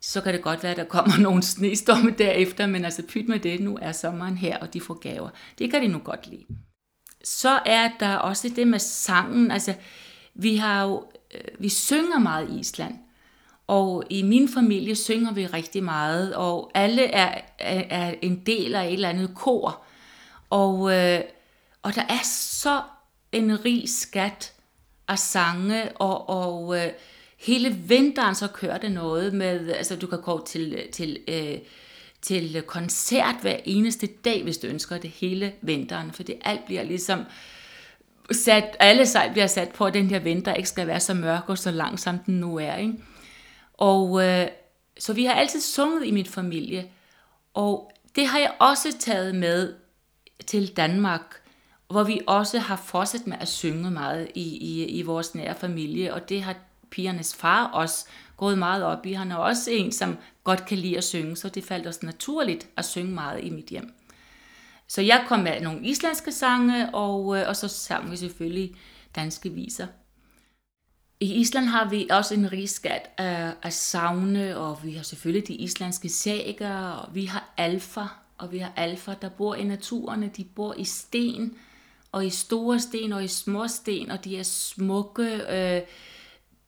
så 0.06 0.22
kan 0.22 0.34
det 0.34 0.42
godt 0.42 0.64
være, 0.64 0.72
at 0.72 0.78
der 0.78 0.84
kommer 0.84 1.18
nogle 1.28 1.44
snestorme 1.44 2.12
derefter, 2.18 2.66
men 2.66 2.86
altså 2.86 3.04
pyt 3.08 3.28
med 3.28 3.40
det, 3.40 3.60
nu 3.60 3.78
er 3.82 3.92
sommeren 3.92 4.38
her, 4.38 4.58
og 4.58 4.74
de 4.74 4.82
får 4.82 4.94
gaver. 4.94 5.30
Det 5.58 5.72
kan 5.72 5.82
de 5.82 5.88
nu 5.88 6.00
godt 6.00 6.28
lide. 6.28 6.46
Så 7.24 7.60
er 7.66 7.90
der 8.00 8.16
også 8.16 8.50
det 8.56 8.68
med 8.68 8.80
sangen, 8.80 9.52
altså 9.52 9.74
vi 10.34 10.56
har 10.56 10.84
jo, 10.84 11.04
øh, 11.34 11.42
vi 11.60 11.70
synger 11.70 12.20
meget 12.20 12.50
i 12.50 12.60
Island, 12.60 12.96
og 13.68 14.04
i 14.10 14.24
min 14.24 14.50
familie 14.50 14.96
synger 14.96 15.34
vi 15.34 15.46
rigtig 15.46 15.84
meget, 15.84 16.36
og 16.36 16.72
alle 16.74 17.04
er, 17.04 17.42
er, 17.60 17.84
er 17.90 18.14
en 18.22 18.44
del 18.46 18.76
af 18.76 18.88
et 18.88 18.94
eller 18.94 19.10
andet 19.10 19.36
kor. 19.36 19.84
Og, 20.50 20.94
øh, 20.94 21.22
og 21.82 21.96
der 21.96 22.02
er 22.02 22.24
så 22.24 22.82
en 23.32 23.66
rig 23.66 23.90
skat 23.90 24.54
af 25.08 25.20
sange, 25.20 25.92
og, 25.98 26.30
og 26.30 26.78
øh, 26.78 26.92
hele 27.46 27.70
vinteren 27.70 28.36
så 28.36 28.48
kører 28.48 28.78
det 28.78 28.92
noget 28.92 29.34
med, 29.34 29.72
altså 29.72 29.96
du 29.96 30.08
kan 30.08 30.22
gå 30.22 30.46
til, 30.46 30.88
til, 30.92 31.20
øh, 31.28 31.58
til 32.22 32.62
koncert 32.68 33.36
hver 33.42 33.58
eneste 33.66 34.08
dag, 34.08 34.44
hvis 34.44 34.58
du 34.58 34.68
ønsker 34.68 34.98
det 34.98 35.10
hele 35.10 35.54
vinteren, 35.62 36.12
for 36.12 36.24
det 36.24 36.36
alt 36.42 36.66
bliver 36.66 36.84
ligesom 36.84 37.24
sat, 38.32 38.78
alle 38.80 39.06
sejl 39.06 39.32
bliver 39.32 39.48
sat 39.48 39.70
på, 39.70 39.86
at 39.86 39.94
den 39.94 40.10
her 40.10 40.20
vinter 40.20 40.54
ikke 40.54 40.70
skal 40.70 40.88
være 40.88 41.00
så 41.00 41.14
mørk 41.14 41.50
og 41.50 41.58
så 41.58 41.72
lang, 41.72 42.00
som 42.00 42.20
den 42.20 42.40
nu 42.40 42.60
er. 42.60 42.76
Ikke? 42.76 42.94
Og 43.74 44.24
øh, 44.24 44.48
så 45.00 45.14
vi 45.14 45.26
har 45.26 45.34
altid 45.34 45.62
sunget 45.62 46.06
i 46.06 46.12
mit 46.12 46.28
familie, 46.28 46.86
og 47.54 47.92
det 48.16 48.28
har 48.28 48.40
jeg 48.40 48.54
også 48.60 48.98
taget 49.00 49.36
med 49.36 49.74
til 50.48 50.78
Danmark, 50.78 51.42
hvor 51.88 52.04
vi 52.04 52.22
også 52.28 52.60
har 52.60 52.76
fortsat 52.76 53.28
med 53.28 53.38
at 53.40 53.48
synge 53.48 53.92
meget 53.92 54.28
i, 54.36 54.58
i, 54.58 54.86
i 54.86 55.02
vores 55.02 55.36
nære 55.36 55.56
familie, 55.56 56.14
og 56.14 56.30
det 56.30 56.42
har 56.42 56.56
pigernes 56.96 57.36
far 57.36 57.68
også 57.68 58.06
gået 58.38 58.58
meget 58.58 58.84
op 58.84 59.06
i. 59.06 59.14
Han 59.14 59.32
er 59.32 59.36
også 59.36 59.72
en, 59.72 59.92
som 59.92 60.18
godt 60.44 60.66
kan 60.66 60.78
lide 60.78 60.98
at 60.98 61.04
synge, 61.04 61.36
så 61.36 61.50
det 61.50 61.64
faldt 61.64 61.88
os 61.88 62.04
naturligt 62.04 62.68
at 62.78 62.86
synge 62.86 63.12
meget 63.12 63.44
i 63.44 63.50
mit 63.50 63.66
hjem. 63.66 63.94
Så 64.88 65.02
jeg 65.02 65.26
kom 65.28 65.40
med 65.40 65.62
nogle 65.62 65.88
islandske 65.88 66.32
sange, 66.32 66.96
og, 66.96 67.38
øh, 67.38 67.48
og 67.48 67.56
så 67.56 67.68
sang 67.68 68.12
vi 68.12 68.18
selvfølgelig 68.18 68.76
danske 69.16 69.50
viser. 69.50 69.88
I 71.20 71.34
Island 71.34 71.66
har 71.66 71.90
vi 71.90 72.08
også 72.10 72.34
en 72.34 72.52
rigskat 72.52 73.10
af, 73.18 73.54
af 73.64 73.74
savne, 73.74 74.58
og 74.58 74.80
vi 74.84 74.94
har 74.94 75.04
selvfølgelig 75.04 75.48
de 75.48 75.54
islandske 75.54 76.10
sager, 76.10 76.80
og 76.80 77.16
vi 77.16 77.26
har 77.26 77.54
alfa, 77.58 78.02
og 78.38 78.52
vi 78.52 78.58
har 78.58 78.74
alfa, 78.76 79.14
der 79.22 79.30
bor 79.30 79.56
i 79.56 79.64
naturen, 79.64 80.30
de 80.38 80.44
bor 80.44 80.74
i 80.78 80.84
sten, 80.84 81.54
og 82.12 82.26
i 82.26 82.30
store 82.30 82.80
sten 82.80 83.14
og 83.14 83.24
i 83.24 83.28
små 83.28 83.68
sten, 83.68 84.12
og 84.12 84.26
de 84.26 84.38
er 84.38 84.44
smukke, 84.44 85.42
øh, 85.50 85.82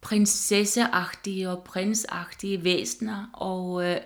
prinsesseagtige 0.01 1.50
og 1.50 1.63
prinsagtige 1.63 2.63
væsener, 2.63 3.30
og, 3.34 3.86
øh, 3.86 3.98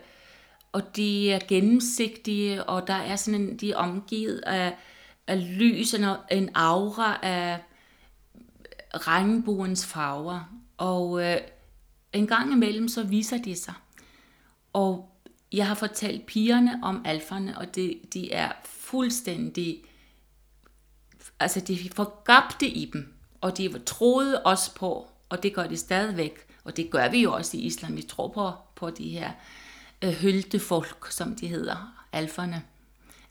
og 0.71 0.95
de 0.95 1.31
er 1.31 1.39
gennemsigtige, 1.47 2.63
og 2.63 2.87
der 2.87 2.93
er 2.93 3.15
sådan 3.15 3.41
en, 3.41 3.57
de 3.57 3.71
er 3.71 3.77
omgivet 3.77 4.39
af, 4.39 4.77
af 5.27 5.57
lys, 5.59 5.93
en, 5.93 6.05
en 6.31 6.49
aura 6.55 7.19
af 7.21 7.59
regnbuens 8.93 9.85
farver. 9.85 10.39
Og 10.77 11.23
øh, 11.23 11.37
en 12.13 12.27
gang 12.27 12.51
imellem 12.51 12.87
så 12.87 13.03
viser 13.03 13.37
de 13.37 13.55
sig. 13.55 13.73
Og 14.73 15.11
jeg 15.51 15.67
har 15.67 15.75
fortalt 15.75 16.25
pigerne 16.25 16.79
om 16.83 17.01
alferne, 17.05 17.57
og 17.57 17.75
det, 17.75 18.01
de 18.13 18.31
er 18.31 18.51
fuldstændig, 18.65 19.83
altså 21.39 21.59
de 21.59 21.89
forgabte 21.95 22.67
i 22.67 22.85
dem, 22.93 23.13
og 23.41 23.57
de 23.57 23.79
troede 23.85 24.41
også 24.41 24.75
på, 24.75 25.10
og 25.31 25.43
det 25.43 25.53
gør 25.53 25.67
det 25.67 25.79
stadigvæk, 25.79 26.45
og 26.63 26.77
det 26.77 26.89
gør 26.91 27.09
vi 27.09 27.21
jo 27.21 27.33
også 27.33 27.57
i 27.57 27.59
Islam, 27.59 27.97
vi 27.97 28.01
tror 28.01 28.27
på, 28.27 28.51
på 28.75 28.89
de 28.89 29.09
her 29.09 29.31
øh, 30.01 30.11
høltefolk, 30.11 31.11
som 31.11 31.35
de 31.35 31.47
hedder, 31.47 31.93
alferne. 32.11 32.63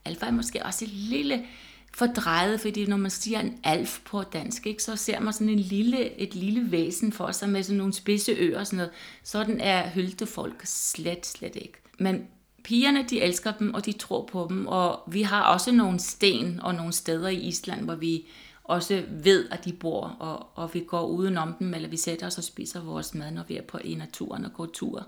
Alfa 0.05 0.25
er 0.25 0.31
måske 0.31 0.65
også 0.65 0.85
et 0.85 0.91
lille 0.91 1.45
fordrejet, 1.93 2.61
fordi 2.61 2.85
når 2.85 2.97
man 2.97 3.11
siger 3.11 3.39
en 3.39 3.59
alf 3.63 3.99
på 4.05 4.23
dansk, 4.23 4.67
ikke, 4.67 4.83
så 4.83 4.95
ser 4.95 5.19
man 5.19 5.33
sådan 5.33 5.49
en 5.49 5.59
lille, 5.59 6.19
et 6.19 6.35
lille 6.35 6.71
væsen 6.71 7.13
for 7.13 7.31
sig 7.31 7.49
med 7.49 7.63
sådan 7.63 7.77
nogle 7.77 7.93
spidse 7.93 8.31
ører 8.31 8.59
og 8.59 8.67
sådan 8.67 8.77
noget. 8.77 8.91
Sådan 9.23 9.59
er 9.59 9.89
høltefolk 9.89 10.61
slet, 10.65 11.25
slet 11.25 11.55
ikke. 11.55 11.73
Men 11.99 12.27
pigerne, 12.63 13.05
de 13.09 13.21
elsker 13.21 13.51
dem, 13.51 13.73
og 13.73 13.85
de 13.85 13.91
tror 13.91 14.25
på 14.31 14.45
dem, 14.49 14.67
og 14.67 14.99
vi 15.07 15.21
har 15.21 15.41
også 15.43 15.71
nogle 15.71 15.99
sten 15.99 16.59
og 16.59 16.75
nogle 16.75 16.93
steder 16.93 17.27
i 17.27 17.39
Island, 17.39 17.83
hvor 17.83 17.95
vi 17.95 18.25
også 18.71 19.03
ved, 19.09 19.49
at 19.49 19.65
de 19.65 19.73
bor, 19.73 20.15
og, 20.19 20.47
og 20.55 20.73
vi 20.73 20.79
går 20.79 21.05
udenom 21.05 21.53
dem, 21.53 21.73
eller 21.73 21.89
vi 21.89 21.97
sætter 21.97 22.27
os 22.27 22.37
og 22.37 22.43
spiser 22.43 22.81
vores 22.81 23.13
mad, 23.13 23.31
når 23.31 23.43
vi 23.47 23.57
er 23.57 23.61
på 23.61 23.77
i 23.77 23.95
naturen 23.95 24.45
og 24.45 24.53
går 24.53 24.65
tur. 24.65 25.07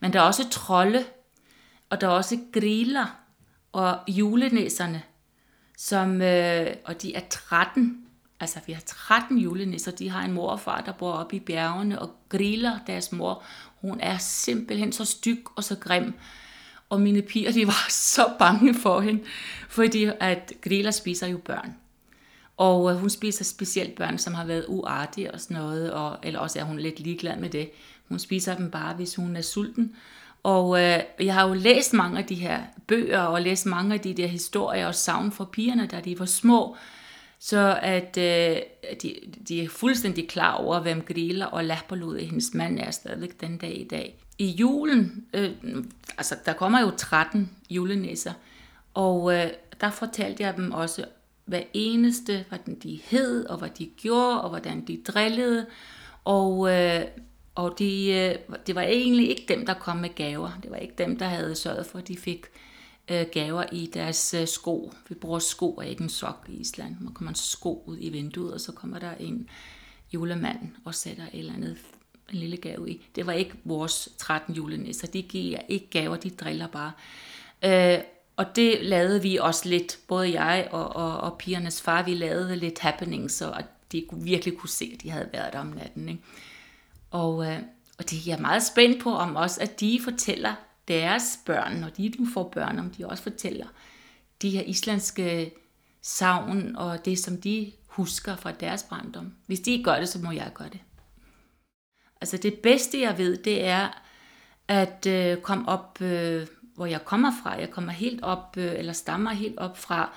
Men 0.00 0.12
der 0.12 0.18
er 0.18 0.24
også 0.24 0.48
trolde, 0.50 1.04
og 1.90 2.00
der 2.00 2.06
er 2.06 2.10
også 2.10 2.38
griller, 2.52 3.06
og 3.72 3.98
julenæserne, 4.08 5.02
som, 5.76 6.22
øh, 6.22 6.66
og 6.84 7.02
de 7.02 7.14
er 7.14 7.20
13, 7.30 8.06
altså 8.40 8.60
vi 8.66 8.72
har 8.72 8.82
13 8.86 9.38
julenisser, 9.38 9.92
de 9.92 10.10
har 10.10 10.24
en 10.24 10.32
mor 10.32 10.48
og 10.48 10.60
far, 10.60 10.80
der 10.80 10.92
bor 10.92 11.12
oppe 11.12 11.36
i 11.36 11.40
bjergene 11.40 11.98
og 11.98 12.10
griller 12.28 12.78
deres 12.86 13.12
mor. 13.12 13.42
Hun 13.80 14.00
er 14.00 14.18
simpelthen 14.18 14.92
så 14.92 15.04
styg 15.04 15.44
og 15.56 15.64
så 15.64 15.76
grim, 15.76 16.14
og 16.88 17.00
mine 17.00 17.22
piger, 17.22 17.52
de 17.52 17.66
var 17.66 17.86
så 18.14 18.32
bange 18.38 18.74
for 18.74 19.00
hende, 19.00 19.24
fordi 19.68 20.10
at 20.20 20.52
griller 20.62 20.90
spiser 20.90 21.26
jo 21.26 21.38
børn. 21.38 21.74
Og 22.60 22.92
øh, 22.92 22.96
hun 22.98 23.10
spiser 23.10 23.44
specielt 23.44 23.94
børn, 23.94 24.18
som 24.18 24.34
har 24.34 24.44
været 24.44 24.64
uartige 24.68 25.32
og 25.32 25.40
sådan 25.40 25.56
noget, 25.56 25.92
og, 25.92 26.18
eller 26.22 26.40
også 26.40 26.58
er 26.58 26.62
hun 26.62 26.78
lidt 26.78 27.00
ligeglad 27.00 27.36
med 27.36 27.50
det. 27.50 27.70
Hun 28.08 28.18
spiser 28.18 28.56
dem 28.56 28.70
bare, 28.70 28.94
hvis 28.94 29.14
hun 29.14 29.36
er 29.36 29.40
sulten. 29.40 29.96
Og 30.42 30.82
øh, 30.82 30.98
jeg 31.20 31.34
har 31.34 31.48
jo 31.48 31.54
læst 31.54 31.92
mange 31.92 32.18
af 32.18 32.24
de 32.24 32.34
her 32.34 32.60
bøger, 32.86 33.20
og 33.20 33.42
læst 33.42 33.66
mange 33.66 33.94
af 33.94 34.00
de 34.00 34.14
der 34.14 34.26
historier 34.26 34.86
og 34.86 34.94
savn 34.94 35.32
fra 35.32 35.44
pigerne, 35.44 35.86
da 35.86 36.00
de 36.00 36.18
var 36.18 36.24
små. 36.24 36.76
Så 37.38 37.78
at 37.82 38.16
øh, 38.18 38.56
de, 39.02 39.14
de 39.48 39.62
er 39.62 39.68
fuldstændig 39.68 40.28
klar 40.28 40.54
over, 40.54 40.80
hvem 40.80 41.02
Grilla 41.02 41.44
og 41.44 41.64
Lapperlod, 41.64 42.18
hendes 42.18 42.54
mand, 42.54 42.78
er 42.78 42.90
stadigvæk 42.90 43.40
den 43.40 43.58
dag 43.58 43.80
i 43.80 43.88
dag. 43.90 44.18
I 44.38 44.46
julen, 44.46 45.24
øh, 45.34 45.50
altså 46.18 46.36
der 46.46 46.52
kommer 46.52 46.80
jo 46.80 46.90
13 46.96 47.50
julenæsser, 47.70 48.32
og 48.94 49.34
øh, 49.34 49.46
der 49.80 49.90
fortalte 49.90 50.42
jeg 50.42 50.56
dem 50.56 50.72
også 50.72 51.04
hver 51.50 51.62
eneste, 51.74 52.44
hvordan 52.48 52.74
de 52.74 53.00
hed, 53.04 53.44
og 53.44 53.58
hvad 53.58 53.70
de 53.78 53.86
gjorde, 53.86 54.42
og 54.42 54.48
hvordan 54.48 54.86
de 54.86 55.02
drillede. 55.06 55.66
Og 56.24 56.72
øh, 56.72 57.02
og 57.54 57.78
de, 57.78 58.06
øh, 58.06 58.56
det 58.66 58.74
var 58.74 58.82
egentlig 58.82 59.28
ikke 59.30 59.44
dem, 59.48 59.66
der 59.66 59.74
kom 59.74 59.96
med 59.96 60.14
gaver. 60.14 60.50
Det 60.62 60.70
var 60.70 60.76
ikke 60.76 60.94
dem, 60.98 61.18
der 61.18 61.26
havde 61.26 61.54
sørget 61.54 61.86
for, 61.86 61.98
at 61.98 62.08
de 62.08 62.16
fik 62.16 62.46
øh, 63.10 63.26
gaver 63.32 63.64
i 63.72 63.90
deres 63.94 64.34
øh, 64.34 64.46
sko. 64.46 64.92
Vi 65.08 65.14
bruger 65.14 65.38
sko 65.38 65.70
og 65.74 65.86
ikke 65.86 66.02
en 66.02 66.08
sok 66.08 66.46
i 66.48 66.52
Island. 66.52 66.96
Man 67.00 67.14
kommer 67.14 67.30
en 67.30 67.34
sko 67.34 67.82
ud 67.86 67.96
i 68.00 68.08
vinduet, 68.08 68.54
og 68.54 68.60
så 68.60 68.72
kommer 68.72 68.98
der 68.98 69.14
en 69.20 69.48
julemand 70.14 70.58
og 70.84 70.94
sætter 70.94 71.24
et 71.24 71.38
eller 71.38 71.54
andet 71.54 71.76
en 72.32 72.38
lille 72.38 72.56
gave 72.56 72.90
i. 72.90 73.06
Det 73.14 73.26
var 73.26 73.32
ikke 73.32 73.52
vores 73.64 74.08
13 74.18 74.54
julenisser. 74.54 75.06
De 75.06 75.22
giver 75.22 75.60
ikke 75.68 75.90
gaver, 75.90 76.16
de 76.16 76.30
driller 76.30 76.66
bare. 76.66 76.92
Øh, 77.64 78.04
og 78.40 78.56
det 78.56 78.78
lavede 78.82 79.22
vi 79.22 79.36
også 79.36 79.68
lidt, 79.68 79.98
både 80.08 80.40
jeg 80.40 80.68
og, 80.70 80.96
og, 80.96 81.20
og 81.20 81.38
pigernes 81.38 81.82
far, 81.82 82.02
vi 82.02 82.14
lavede 82.14 82.56
lidt 82.56 82.78
happening, 82.78 83.30
så 83.30 83.62
de 83.92 84.06
virkelig 84.12 84.58
kunne 84.58 84.68
se, 84.68 84.90
at 84.94 85.02
de 85.02 85.10
havde 85.10 85.28
været 85.32 85.52
der 85.52 85.58
om 85.58 85.66
natten. 85.66 86.08
Ikke? 86.08 86.22
Og, 87.10 87.46
øh, 87.46 87.58
og 87.98 88.10
det 88.10 88.18
er 88.18 88.22
jeg 88.26 88.40
meget 88.40 88.62
spændt 88.62 89.02
på, 89.02 89.14
om 89.14 89.36
også, 89.36 89.60
at 89.60 89.80
de 89.80 90.00
fortæller 90.04 90.54
deres 90.88 91.38
børn, 91.46 91.76
når 91.76 91.88
de 91.88 92.08
nu 92.18 92.26
får 92.34 92.48
børn, 92.48 92.78
om 92.78 92.90
de 92.90 93.06
også 93.06 93.22
fortæller 93.22 93.66
de 94.42 94.50
her 94.50 94.62
islandske 94.62 95.52
savn 96.02 96.76
og 96.76 97.04
det, 97.04 97.18
som 97.18 97.40
de 97.40 97.72
husker 97.86 98.36
fra 98.36 98.52
deres 98.52 98.82
barndom. 98.82 99.32
Hvis 99.46 99.60
de 99.60 99.70
ikke 99.70 99.84
gør 99.84 99.98
det, 99.98 100.08
så 100.08 100.18
må 100.18 100.30
jeg 100.30 100.50
gøre 100.54 100.68
det. 100.68 100.80
Altså 102.20 102.36
det 102.36 102.54
bedste, 102.54 103.00
jeg 103.00 103.18
ved, 103.18 103.36
det 103.36 103.64
er 103.64 104.02
at 104.70 105.06
øh, 105.06 105.36
komme 105.36 105.68
op, 105.68 106.00
øh, 106.00 106.46
hvor 106.80 106.86
jeg 106.86 107.04
kommer 107.04 107.32
fra. 107.42 107.60
Jeg 107.60 107.70
kommer 107.70 107.92
helt 107.92 108.22
op, 108.22 108.56
øh, 108.56 108.72
eller 108.78 108.92
stammer 108.92 109.30
helt 109.30 109.58
op 109.58 109.78
fra 109.78 110.10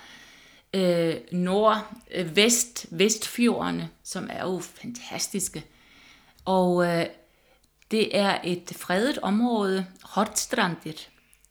øh, 0.73 1.15
nord-vest, 1.31 2.85
øh, 2.91 2.99
vestfjordene, 2.99 3.89
som 4.03 4.27
er 4.31 4.43
jo 4.43 4.59
fantastiske. 4.59 5.65
Og 6.45 6.85
øh, 6.85 7.05
det 7.91 8.17
er 8.17 8.37
et 8.43 8.73
fredet 8.75 9.17
område, 9.17 9.85
Hortstrandir. 10.03 10.93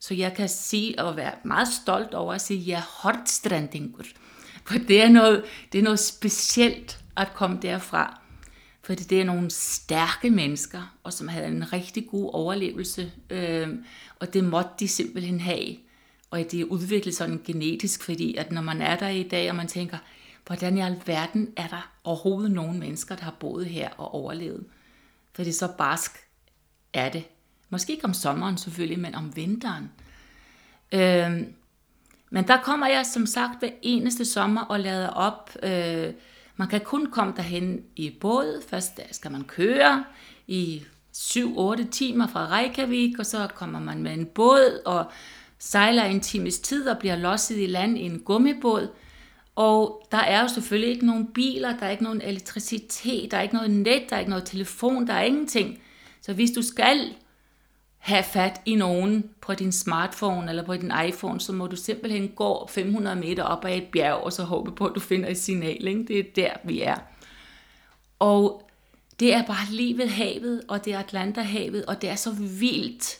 Så 0.01 0.15
jeg 0.15 0.35
kan 0.35 0.49
sige 0.49 0.99
og 0.99 1.17
være 1.17 1.35
meget 1.45 1.69
stolt 1.69 2.15
over 2.15 2.35
at 2.35 2.41
sige, 2.41 2.61
ja, 2.61 2.83
Hortstrandingur. 2.89 4.05
For 4.65 4.79
det 4.79 5.03
er, 5.03 5.09
noget, 5.09 5.45
det 5.73 5.79
er 5.79 5.83
noget 5.83 6.01
specielt 6.01 6.99
at 7.17 7.29
komme 7.35 7.59
derfra. 7.63 8.21
For 8.85 8.95
det 8.95 9.21
er 9.21 9.25
nogle 9.25 9.51
stærke 9.51 10.31
mennesker, 10.31 10.97
og 11.03 11.13
som 11.13 11.29
havde 11.29 11.47
en 11.47 11.73
rigtig 11.73 12.09
god 12.11 12.31
overlevelse. 12.33 13.13
Øh, 13.31 13.69
og 14.23 14.35
det 14.35 14.45
måtte 14.45 14.71
de 14.79 14.89
simpelthen 14.89 15.41
have. 15.41 15.77
Og 16.31 16.39
det 16.39 16.61
er 16.61 16.65
udviklet 16.65 17.15
sådan 17.15 17.41
genetisk, 17.45 18.03
fordi 18.03 18.37
at 18.37 18.53
når 18.53 18.63
man 18.63 18.83
er 18.83 18.97
der 18.97 19.09
i 19.09 19.23
dag, 19.23 19.51
og 19.51 19.57
man 19.57 19.69
tænker, 19.69 19.99
hvordan 20.47 20.79
i 20.79 20.81
alverden 20.81 21.53
er 21.57 21.69
der 21.69 21.93
overhovedet 22.05 22.53
nogen 22.53 22.79
mennesker, 22.79 23.17
der 23.17 23.25
har 23.25 23.37
boet 23.41 23.67
her 23.67 23.91
og 23.91 24.15
overlevet? 24.15 24.65
For 25.33 25.43
det 25.43 25.51
er 25.51 25.55
så 25.55 25.69
barsk 25.79 26.13
er 26.93 27.09
det. 27.09 27.25
Måske 27.71 27.93
ikke 27.93 28.05
om 28.05 28.15
sommeren 28.15 28.59
selvfølgelig, 28.59 28.99
men 28.99 29.15
om 29.15 29.37
vinteren. 29.37 29.91
Øhm, 30.93 31.55
men 32.31 32.49
der 32.49 32.63
kommer 32.63 32.87
jeg 32.87 33.07
som 33.07 33.27
sagt 33.27 33.59
hver 33.59 33.71
eneste 33.83 34.25
sommer 34.25 34.61
og 34.61 34.81
lader 34.81 35.09
op. 35.09 35.51
Øh, 35.63 36.13
man 36.57 36.69
kan 36.69 36.81
kun 36.81 37.11
komme 37.11 37.33
derhen 37.37 37.85
i 37.97 38.11
båd. 38.21 38.63
Først 38.69 39.01
skal 39.11 39.33
man 39.33 39.45
køre 39.45 40.05
i 40.47 40.83
7-8 41.17 41.91
timer 41.91 42.27
fra 42.27 42.59
Reykjavik, 42.59 43.19
og 43.19 43.27
så 43.27 43.49
kommer 43.55 43.81
man 43.81 44.03
med 44.03 44.13
en 44.13 44.27
båd 44.27 44.83
og 44.85 45.05
sejler 45.59 46.05
en 46.05 46.21
times 46.21 46.59
tid 46.59 46.89
og 46.89 46.99
bliver 46.99 47.17
losset 47.17 47.59
i 47.59 47.67
land 47.67 47.99
i 47.99 48.03
en 48.03 48.21
gummibåd. 48.21 48.89
Og 49.57 50.07
der 50.13 50.19
er 50.19 50.43
jo 50.43 50.49
selvfølgelig 50.49 50.91
ikke 50.91 51.07
nogen 51.07 51.27
biler, 51.27 51.77
der 51.77 51.87
er 51.87 51.91
ikke 51.91 52.05
nogen 52.05 52.21
elektricitet, 52.21 53.31
der 53.31 53.37
er 53.37 53.43
ikke 53.43 53.55
noget 53.55 53.71
net, 53.71 54.03
der 54.11 54.17
er 54.17 54.21
ikke 54.21 54.31
noget 54.31 54.47
telefon, 54.47 55.07
der 55.07 55.13
er 55.13 55.23
ingenting. 55.23 55.79
Så 56.21 56.33
hvis 56.33 56.51
du 56.51 56.63
skal 56.63 57.15
have 57.99 58.23
fat 58.23 58.61
i 58.67 58.75
nogen 58.75 59.31
på 59.41 59.55
din 59.55 59.73
smartphone 59.73 60.49
eller 60.49 60.65
på 60.65 60.77
din 60.77 60.93
iPhone, 61.09 61.41
så 61.41 61.53
må 61.53 61.67
du 61.67 61.77
simpelthen 61.77 62.29
gå 62.29 62.67
500 62.71 63.17
meter 63.17 63.43
op 63.43 63.65
ad 63.65 63.77
et 63.77 63.87
bjerg, 63.93 64.15
og 64.15 64.33
så 64.33 64.43
håbe 64.43 64.73
på, 64.73 64.87
at 64.87 64.95
du 64.95 65.01
finder 65.01 65.29
et 65.29 65.39
signal. 65.39 65.89
Ikke? 65.89 66.05
Det 66.09 66.19
er 66.19 66.25
der, 66.37 66.51
vi 66.65 66.83
er. 66.83 66.97
Og 68.19 68.69
det 69.21 69.35
er 69.35 69.47
bare 69.47 69.67
livet 69.71 70.11
havet, 70.11 70.63
og 70.69 70.85
det 70.85 70.93
er 70.93 70.99
Atlanterhavet, 70.99 71.87
og 71.87 72.03
det 72.03 72.11
er 72.11 72.15
så 72.15 72.31
vildt, 72.61 73.19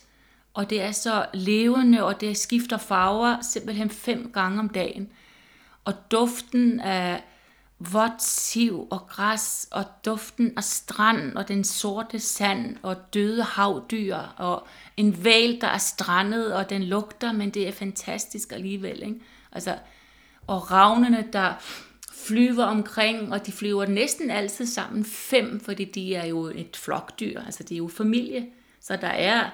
og 0.53 0.69
det 0.69 0.81
er 0.81 0.91
så 0.91 1.25
levende, 1.33 2.03
og 2.03 2.21
det 2.21 2.37
skifter 2.37 2.77
farver 2.77 3.41
simpelthen 3.41 3.89
fem 3.89 4.31
gange 4.33 4.59
om 4.59 4.69
dagen 4.69 5.09
og 5.85 6.11
duften 6.11 6.79
af 6.79 7.23
vådt 7.79 8.23
siv 8.23 8.87
og 8.91 9.07
græs, 9.07 9.67
og 9.71 9.83
duften 10.05 10.53
af 10.57 10.63
strand 10.63 11.37
og 11.37 11.47
den 11.47 11.63
sorte 11.63 12.19
sand 12.19 12.77
og 12.81 13.13
døde 13.13 13.43
havdyr, 13.43 14.17
og 14.37 14.67
en 14.97 15.23
val, 15.23 15.61
der 15.61 15.67
er 15.67 15.77
strandet, 15.77 16.53
og 16.53 16.69
den 16.69 16.83
lugter, 16.83 17.31
men 17.31 17.49
det 17.49 17.67
er 17.67 17.71
fantastisk 17.71 18.51
alligevel. 18.51 19.03
Ikke? 19.03 19.19
Altså, 19.51 19.77
og 20.47 20.71
ravnene, 20.71 21.25
der 21.33 21.53
flyver 22.27 22.63
omkring, 22.63 23.33
og 23.33 23.45
de 23.45 23.51
flyver 23.51 23.85
næsten 23.85 24.31
altid 24.31 24.65
sammen 24.65 25.05
fem, 25.05 25.59
fordi 25.59 25.85
de 25.85 26.15
er 26.15 26.25
jo 26.25 26.45
et 26.45 26.77
flokdyr, 26.77 27.41
altså 27.41 27.63
de 27.63 27.73
er 27.73 27.77
jo 27.77 27.87
familie. 27.87 28.47
Så 28.79 28.95
der 28.95 29.07
er 29.07 29.49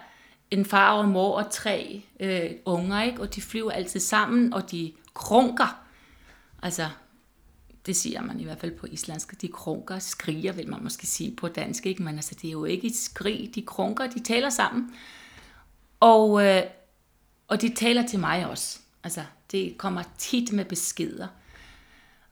en 0.52 0.66
far 0.66 0.94
og 0.94 1.08
mor 1.08 1.38
og 1.38 1.52
tre 1.52 2.06
øh, 2.20 2.52
unger, 2.66 3.04
ikke? 3.04 3.22
og 3.22 3.36
de 3.36 3.42
flyver 3.42 3.72
altid 3.72 4.00
sammen, 4.00 4.54
og 4.54 4.72
de 4.72 4.94
krunker. 5.14 5.86
Altså, 6.64 6.90
det 7.86 7.96
siger 7.96 8.22
man 8.22 8.40
i 8.40 8.44
hvert 8.44 8.60
fald 8.60 8.78
på 8.78 8.88
islandsk. 8.92 9.42
De 9.42 9.48
krunker, 9.48 10.00
skriger, 10.00 10.52
vil 10.52 10.70
man 10.70 10.84
måske 10.84 11.08
sige 11.08 11.36
på 11.36 11.48
dansk, 11.48 11.86
ikke? 11.86 12.04
men 12.04 12.16
altså, 12.16 12.36
det 12.42 12.48
er 12.48 12.52
jo 12.52 12.66
ikke 12.66 12.88
et 12.88 12.96
skrig, 12.96 13.52
de 13.56 13.62
krunker, 13.62 14.08
de 14.08 14.20
taler 14.20 14.50
sammen. 14.50 14.96
Og, 16.00 16.46
øh, 16.46 16.64
og 17.48 17.62
de 17.62 17.76
taler 17.76 18.08
til 18.08 18.20
mig 18.20 18.48
også. 18.50 18.80
Altså, 19.04 19.22
det 19.52 19.78
kommer 19.78 20.04
tit 20.18 20.52
med 20.52 20.66
beskeder. 20.66 21.28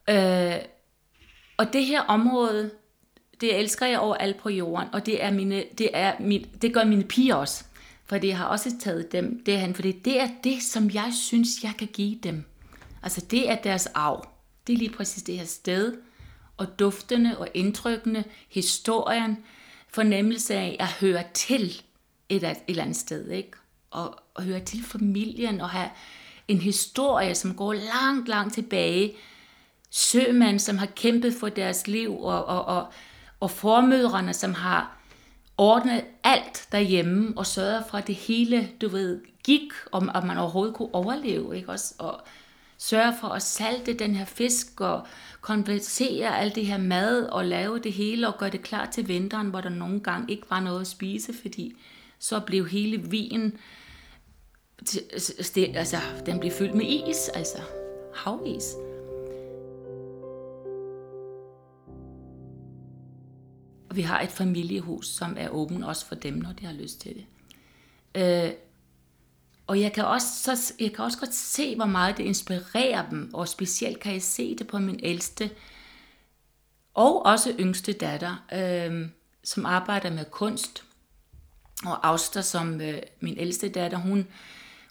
Øh, 0.08 0.54
og 1.56 1.72
det 1.72 1.86
her 1.86 2.00
område, 2.00 2.70
det 3.40 3.58
elsker 3.58 3.86
jeg 3.86 3.98
over 3.98 4.14
alt 4.14 4.38
på 4.38 4.48
jorden, 4.48 4.88
og 4.92 5.06
det, 5.06 5.24
er 5.24 5.30
mine, 5.30 5.64
det, 5.78 5.90
er 5.94 6.12
min, 6.20 6.46
det 6.62 6.74
gør 6.74 6.84
mine 6.84 7.04
piger 7.04 7.34
også. 7.34 7.64
For 8.06 8.18
det 8.18 8.34
har 8.34 8.44
også 8.44 8.70
taget 8.80 9.12
dem 9.12 9.42
derhen, 9.44 9.74
for 9.74 9.82
det 9.82 10.20
er 10.20 10.28
det, 10.44 10.62
som 10.62 10.90
jeg 10.94 11.12
synes, 11.14 11.48
jeg 11.62 11.72
kan 11.78 11.88
give 11.88 12.18
dem. 12.22 12.44
Altså 13.02 13.20
det 13.30 13.50
er 13.50 13.54
deres 13.54 13.86
arv. 13.86 14.28
Det 14.66 14.72
er 14.72 14.76
lige 14.76 14.90
præcis 14.90 15.22
det 15.22 15.38
her 15.38 15.44
sted, 15.44 15.96
og 16.56 16.78
duftende 16.78 17.38
og 17.38 17.48
indtrykkende, 17.54 18.24
historien, 18.48 19.38
fornemmelse 19.88 20.54
af 20.54 20.76
at 20.80 20.88
høre 20.88 21.24
til 21.34 21.82
et, 22.28 22.44
et 22.44 22.56
eller 22.68 22.82
andet 22.82 22.96
sted, 22.96 23.30
ikke? 23.30 23.50
Og, 23.90 24.20
og 24.34 24.42
høre 24.42 24.60
til 24.60 24.84
familien 24.84 25.60
og 25.60 25.70
have 25.70 25.90
en 26.48 26.58
historie, 26.58 27.34
som 27.34 27.54
går 27.54 27.72
langt, 27.72 28.28
langt 28.28 28.54
tilbage. 28.54 29.14
Sømænd, 29.90 30.58
som 30.58 30.78
har 30.78 30.86
kæmpet 30.86 31.34
for 31.40 31.48
deres 31.48 31.86
liv, 31.86 32.20
og, 32.20 32.44
og, 32.44 32.64
og, 32.64 32.86
og 33.40 33.50
formødrene, 33.50 34.34
som 34.34 34.54
har 34.54 34.98
ordnet 35.58 36.04
alt 36.24 36.68
derhjemme 36.72 37.32
og 37.36 37.46
sørget 37.46 37.84
for, 37.90 37.98
at 37.98 38.06
det 38.06 38.14
hele, 38.14 38.70
du 38.80 38.88
ved, 38.88 39.20
gik, 39.44 39.72
om 39.92 40.10
at 40.14 40.24
man 40.24 40.38
overhovedet 40.38 40.74
kunne 40.74 40.94
overleve, 40.94 41.56
ikke 41.56 41.68
også? 41.68 41.94
Og 41.98 42.20
sørge 42.78 43.14
for 43.20 43.28
at 43.28 43.42
salte 43.42 43.94
den 43.94 44.14
her 44.14 44.24
fisk 44.24 44.80
og 44.80 45.06
konvertere 45.40 46.38
alt 46.38 46.54
det 46.54 46.66
her 46.66 46.78
mad 46.78 47.24
og 47.24 47.44
lave 47.44 47.78
det 47.78 47.92
hele 47.92 48.28
og 48.28 48.38
gøre 48.38 48.50
det 48.50 48.62
klar 48.62 48.86
til 48.86 49.08
vinteren, 49.08 49.46
hvor 49.46 49.60
der 49.60 49.68
nogle 49.68 50.00
gange 50.00 50.32
ikke 50.32 50.50
var 50.50 50.60
noget 50.60 50.80
at 50.80 50.86
spise, 50.86 51.34
fordi 51.40 51.76
så 52.18 52.40
blev 52.40 52.68
hele 52.68 53.10
vinen 53.10 53.58
altså, 55.56 55.96
den 56.26 56.40
blev 56.40 56.52
fyldt 56.52 56.74
med 56.74 57.08
is, 57.08 57.28
altså 57.28 57.58
havis. 58.14 58.64
Vi 63.98 64.02
har 64.02 64.20
et 64.20 64.30
familiehus, 64.30 65.06
som 65.08 65.36
er 65.38 65.48
åbent 65.48 65.84
også 65.84 66.06
for 66.06 66.14
dem, 66.14 66.34
når 66.34 66.52
de 66.52 66.66
har 66.66 66.72
lyst 66.72 67.00
til 67.00 67.14
det. 67.14 67.26
Øh, 68.14 68.52
og 69.66 69.80
jeg 69.80 69.92
kan, 69.92 70.04
også, 70.04 70.26
så, 70.56 70.72
jeg 70.80 70.92
kan 70.92 71.04
også 71.04 71.18
godt 71.18 71.34
se, 71.34 71.76
hvor 71.76 71.86
meget 71.86 72.16
det 72.16 72.24
inspirerer 72.24 73.10
dem, 73.10 73.34
og 73.34 73.48
specielt 73.48 74.00
kan 74.00 74.12
jeg 74.12 74.22
se 74.22 74.56
det 74.56 74.66
på 74.66 74.78
min 74.78 75.00
ældste 75.02 75.50
og 76.94 77.26
også 77.26 77.54
yngste 77.60 77.92
datter, 77.92 78.44
øh, 78.52 79.08
som 79.44 79.66
arbejder 79.66 80.10
med 80.10 80.24
kunst. 80.24 80.84
Og 81.84 82.08
Auster, 82.08 82.40
som 82.40 82.80
øh, 82.80 82.98
min 83.20 83.38
ældste 83.38 83.68
datter, 83.68 83.98
hun, 83.98 84.26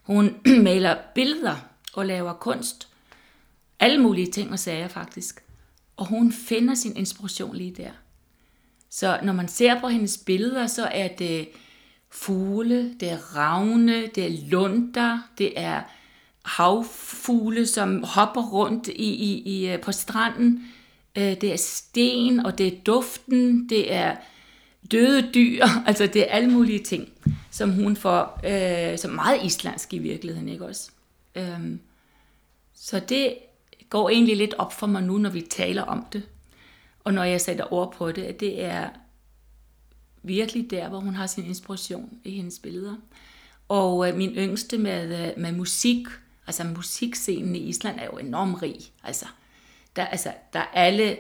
hun 0.04 0.38
maler 0.68 0.98
billeder 1.16 1.56
og 1.94 2.06
laver 2.06 2.34
kunst. 2.34 2.88
Alle 3.80 4.02
mulige 4.02 4.32
ting 4.32 4.52
og 4.52 4.60
sager 4.60 4.88
faktisk. 4.88 5.44
Og 5.98 6.06
hun 6.06 6.32
finder 6.32 6.76
sin 6.76 6.98
inspiration 6.98 7.56
lige 7.56 7.76
der. 7.76 7.92
Så 8.90 9.20
når 9.24 9.34
man 9.34 9.48
ser 9.48 9.80
på 9.80 9.88
hendes 9.88 10.18
billeder, 10.18 10.68
så 10.68 10.86
er 10.86 11.08
det 11.08 11.50
fugle, 12.10 12.94
det 13.00 13.10
er 13.10 13.36
ravne, 13.36 14.08
det 14.08 14.26
er 14.26 14.50
lunder, 14.50 15.20
det 15.38 15.54
er 15.56 15.82
havfugle, 16.46 17.68
som 17.68 18.04
hopper 18.04 18.42
rundt 18.42 18.88
i, 18.88 19.14
i, 19.14 19.42
i, 19.46 19.70
øh, 19.70 19.82
på 19.82 19.92
stranden. 19.92 20.68
Øh, 21.18 21.42
det 21.42 21.44
er 21.44 21.58
sten, 21.58 22.46
og 22.46 22.58
det 22.58 22.68
er 22.68 22.82
duften, 22.86 23.70
det 23.70 23.94
er 23.94 24.16
døde 24.92 25.30
dyr, 25.34 25.66
altså 25.88 26.08
det 26.08 26.22
er 26.22 26.26
alle 26.26 26.50
mulige 26.50 26.84
ting, 26.84 27.10
som 27.52 27.72
hun 27.72 27.96
får, 27.96 28.40
øh, 28.46 28.98
som 28.98 29.12
meget 29.12 29.44
islandsk 29.44 29.94
i 29.94 29.98
virkeligheden, 29.98 30.50
ikke 30.50 30.66
også? 30.66 30.92
Øhm, 31.36 31.80
så 32.76 33.00
det 33.00 33.34
går 33.90 34.10
egentlig 34.10 34.38
lidt 34.38 34.54
op 34.58 34.74
for 34.74 34.88
mig 34.88 35.04
nu, 35.04 35.18
når 35.18 35.30
vi 35.30 35.42
taler 35.42 35.84
om 35.84 36.06
det, 36.14 36.24
og 37.08 37.14
når 37.14 37.24
jeg 37.24 37.42
sætter 37.42 37.74
ord 37.74 37.94
på 37.94 38.12
det, 38.12 38.24
at 38.24 38.40
det 38.40 38.64
er 38.64 38.90
virkelig 40.24 40.72
der, 40.72 40.90
hvor 40.90 41.00
hun 41.00 41.16
har 41.16 41.28
sin 41.28 41.46
inspiration 41.46 42.20
i 42.24 42.32
hendes 42.32 42.60
billeder. 42.60 42.96
Og 43.68 44.10
øh, 44.10 44.18
min 44.18 44.30
yngste 44.30 44.78
med, 44.78 45.28
øh, 45.28 45.42
med 45.42 45.52
musik, 45.52 46.08
altså 46.48 46.64
musikscenen 46.64 47.56
i 47.56 47.60
Island 47.60 48.00
er 48.00 48.06
jo 48.06 48.18
enormt 48.18 48.62
rig. 48.62 48.76
Altså, 49.04 49.26
der, 49.96 50.06
altså, 50.06 50.34
der 50.54 50.60
er 50.60 50.66
alle, 50.74 51.18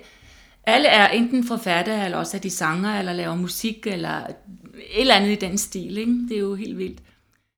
alle 0.63 0.87
er 0.87 1.07
enten 1.07 1.47
forfattere, 1.47 2.05
eller 2.05 2.17
også 2.17 2.37
er 2.37 2.41
de 2.41 2.49
sanger, 2.49 2.99
eller 2.99 3.13
laver 3.13 3.35
musik, 3.35 3.87
eller 3.87 4.27
et 4.27 4.35
eller 5.01 5.15
andet 5.15 5.31
i 5.31 5.45
den 5.45 5.57
stil. 5.57 5.97
Ikke? 5.97 6.27
Det 6.29 6.35
er 6.35 6.41
jo 6.41 6.55
helt 6.55 6.77
vildt. 6.77 7.03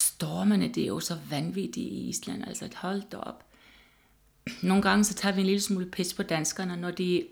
Stormene, 0.01 0.67
det 0.67 0.83
er 0.83 0.87
jo 0.87 0.99
så 0.99 1.17
vanvittigt 1.29 1.87
i 1.87 2.09
Island. 2.09 2.43
Altså, 2.47 2.69
hold 2.75 3.01
da 3.11 3.17
op. 3.17 3.45
Nogle 4.61 4.83
gange 4.83 5.03
så 5.03 5.13
tager 5.13 5.35
vi 5.35 5.41
en 5.41 5.47
lille 5.47 5.61
smule 5.61 5.85
pis 5.85 6.13
på 6.13 6.23
danskerne, 6.23 6.77
når 6.77 6.91
de 6.91 7.23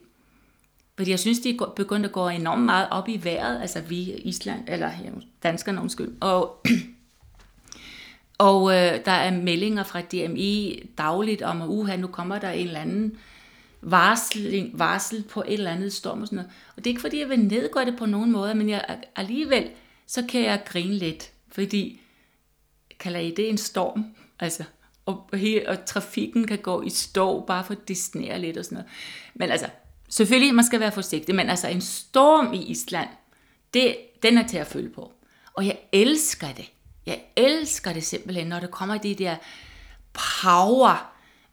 fordi 0.97 1.11
jeg 1.11 1.19
synes, 1.19 1.39
de 1.39 1.49
er 1.49 1.73
begyndt 1.75 2.05
at 2.05 2.11
gå 2.11 2.27
enormt 2.27 2.63
meget 2.63 2.87
op 2.91 3.09
i 3.09 3.19
vejret, 3.23 3.61
altså 3.61 3.81
vi 3.81 4.11
Island, 4.11 4.63
eller 4.67 4.87
ja, 4.87 5.09
danskerne 5.43 5.81
undskyld. 5.81 6.11
Og, 6.21 6.65
og 8.37 8.71
øh, 8.71 9.05
der 9.05 9.11
er 9.11 9.31
meldinger 9.31 9.83
fra 9.83 10.01
DMI 10.01 10.83
dagligt 10.97 11.41
om, 11.41 11.61
at 11.61 11.67
uha, 11.67 11.95
nu 11.95 12.07
kommer 12.07 12.39
der 12.39 12.49
en 12.49 12.67
eller 12.67 12.79
anden 12.79 13.17
varsel, 13.81 14.71
varsel 14.73 15.23
på 15.23 15.41
et 15.47 15.53
eller 15.53 15.71
andet 15.71 15.93
storm 15.93 16.21
og 16.21 16.27
sådan 16.27 16.35
noget. 16.35 16.51
Og 16.75 16.83
det 16.83 16.85
er 16.85 16.91
ikke 16.91 17.01
fordi, 17.01 17.19
jeg 17.19 17.29
vil 17.29 17.39
nedgøre 17.39 17.85
det 17.85 17.97
på 17.97 18.05
nogen 18.05 18.31
måde, 18.31 18.55
men 18.55 18.69
jeg, 18.69 18.99
alligevel, 19.15 19.69
så 20.07 20.23
kan 20.29 20.41
jeg 20.41 20.61
grine 20.65 20.93
lidt, 20.93 21.31
fordi 21.51 22.01
kalder 22.99 23.19
I 23.19 23.31
det 23.31 23.49
en 23.49 23.57
storm? 23.57 24.05
Altså, 24.39 24.63
og, 25.05 25.29
og 25.67 25.85
trafikken 25.85 26.47
kan 26.47 26.57
gå 26.57 26.81
i 26.81 26.89
stå, 26.89 27.45
bare 27.45 27.63
for 27.63 27.73
at 27.73 27.87
disnere 27.87 28.39
lidt 28.39 28.57
og 28.57 28.65
sådan 28.65 28.75
noget. 28.75 28.89
Men 29.35 29.51
altså, 29.51 29.67
selvfølgelig, 30.09 30.55
man 30.55 30.65
skal 30.65 30.79
være 30.79 30.91
forsigtig, 30.91 31.35
men 31.35 31.49
altså 31.49 31.67
en 31.67 31.81
storm 31.81 32.53
i 32.53 32.63
Island, 32.65 33.09
det, 33.73 33.97
den 34.23 34.37
er 34.37 34.47
til 34.47 34.57
at 34.57 34.67
følge 34.67 34.89
på. 34.89 35.11
Og 35.53 35.65
jeg 35.65 35.77
elsker 35.91 36.47
det. 36.57 36.71
Jeg 37.05 37.21
elsker 37.35 37.93
det 37.93 38.03
simpelthen, 38.03 38.47
når 38.47 38.59
der 38.59 38.67
kommer 38.67 38.97
de 38.97 39.15
der 39.15 39.35
power, 40.41 41.11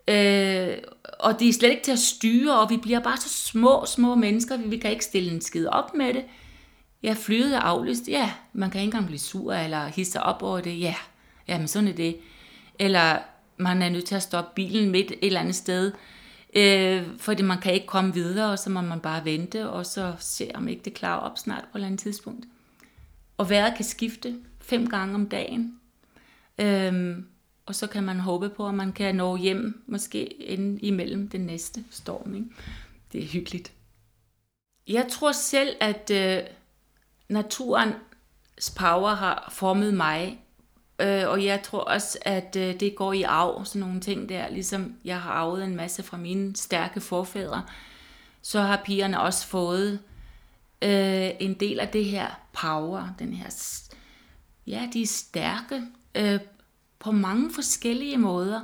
øh, 0.09 0.77
og 1.19 1.41
det 1.41 1.49
er 1.49 1.53
slet 1.53 1.71
ikke 1.71 1.83
til 1.83 1.93
at 1.93 1.99
styre, 1.99 2.61
og 2.61 2.71
vi 2.71 2.77
bliver 2.77 3.01
bare 3.01 3.17
så 3.17 3.29
små, 3.29 3.85
små 3.87 4.15
mennesker, 4.15 4.57
vi 4.57 4.69
vi 4.69 4.77
kan 4.77 4.91
ikke 4.91 5.05
stille 5.05 5.33
en 5.33 5.41
skid 5.41 5.67
op 5.67 5.95
med 5.95 6.15
det. 6.15 6.25
Ja, 7.03 7.17
flyet 7.19 7.55
er 7.55 7.61
aflyst. 7.61 8.09
Ja, 8.09 8.33
man 8.53 8.71
kan 8.71 8.81
ikke 8.81 8.89
engang 8.89 9.07
blive 9.07 9.19
sur 9.19 9.53
eller 9.53 9.87
hisse 9.87 10.21
op 10.21 10.43
over 10.43 10.61
det. 10.61 10.81
Ja, 10.81 10.95
ja 11.49 11.59
men 11.59 11.69
sådan 11.69 11.89
er 11.89 11.93
det. 11.93 12.17
Eller 12.79 13.19
man 13.57 13.83
er 13.83 13.89
nødt 13.89 14.05
til 14.05 14.15
at 14.15 14.23
stoppe 14.23 14.51
bilen 14.55 14.91
midt 14.91 15.11
et 15.11 15.19
eller 15.23 15.41
andet 15.41 15.55
sted, 15.55 15.93
Øh, 16.55 17.19
fordi 17.19 17.43
man 17.43 17.61
kan 17.61 17.75
ikke 17.75 17.87
komme 17.87 18.15
videre, 18.15 18.53
og 18.53 18.59
så 18.59 18.71
må 18.71 18.81
man 18.81 19.01
bare 19.01 19.25
vente, 19.25 19.71
og 19.71 19.87
så 19.87 20.15
se, 20.19 20.51
om 20.55 20.69
ikke 20.69 20.83
det 20.85 20.95
klarer 20.95 21.21
op 21.21 21.39
snart 21.39 21.63
på 21.63 21.69
et 21.69 21.75
eller 21.75 21.87
andet 21.87 22.01
tidspunkt. 22.01 22.47
Og 23.39 23.51
vejret 23.51 23.77
kan 23.77 23.85
skifte 23.85 24.37
fem 24.61 24.87
gange 24.87 25.15
om 25.15 25.29
dagen. 25.29 25.81
Øhm, 26.59 27.27
og 27.67 27.75
så 27.75 27.87
kan 27.87 28.05
man 28.05 28.21
håbe 28.21 28.49
på, 28.49 28.69
at 28.69 28.75
man 28.75 28.93
kan 28.93 29.15
nå 29.15 29.37
hjem, 29.37 29.83
måske 29.87 30.27
inden 30.27 30.79
imellem 30.83 31.29
den 31.29 31.41
næste 31.41 31.85
storm. 31.91 32.35
Ikke? 32.35 32.47
Det 33.13 33.23
er 33.23 33.27
hyggeligt. 33.27 33.73
Jeg 34.89 35.07
tror 35.11 35.33
selv, 35.33 35.77
at 35.81 36.11
øh, 36.11 36.43
naturens 37.29 38.75
power 38.79 39.15
har 39.15 39.49
formet 39.53 39.95
mig 39.95 40.44
Øh, 40.99 41.29
og 41.29 41.45
jeg 41.45 41.63
tror 41.63 41.81
også, 41.81 42.19
at 42.23 42.57
øh, 42.57 42.81
det 42.81 42.95
går 42.97 43.13
i 43.13 43.23
arv, 43.23 43.65
sådan 43.65 43.81
nogle 43.81 44.01
ting 44.01 44.29
der. 44.29 44.49
Ligesom 44.49 44.95
jeg 45.05 45.21
har 45.21 45.31
arvet 45.31 45.65
en 45.65 45.77
masse 45.77 46.03
fra 46.03 46.17
mine 46.17 46.57
stærke 46.57 47.01
forfædre, 47.01 47.63
så 48.43 48.61
har 48.61 48.83
pigerne 48.85 49.21
også 49.21 49.47
fået 49.47 50.01
øh, 50.83 51.31
en 51.41 51.55
del 51.55 51.81
af 51.81 51.89
det 51.89 52.05
her 52.05 52.27
power, 52.53 53.09
den 53.19 53.33
her, 53.33 53.51
ja, 54.67 54.89
de 54.93 55.03
er 55.03 55.07
stærke 55.07 55.83
øh, 56.15 56.41
på 56.99 57.11
mange 57.11 57.55
forskellige 57.55 58.17
måder. 58.17 58.61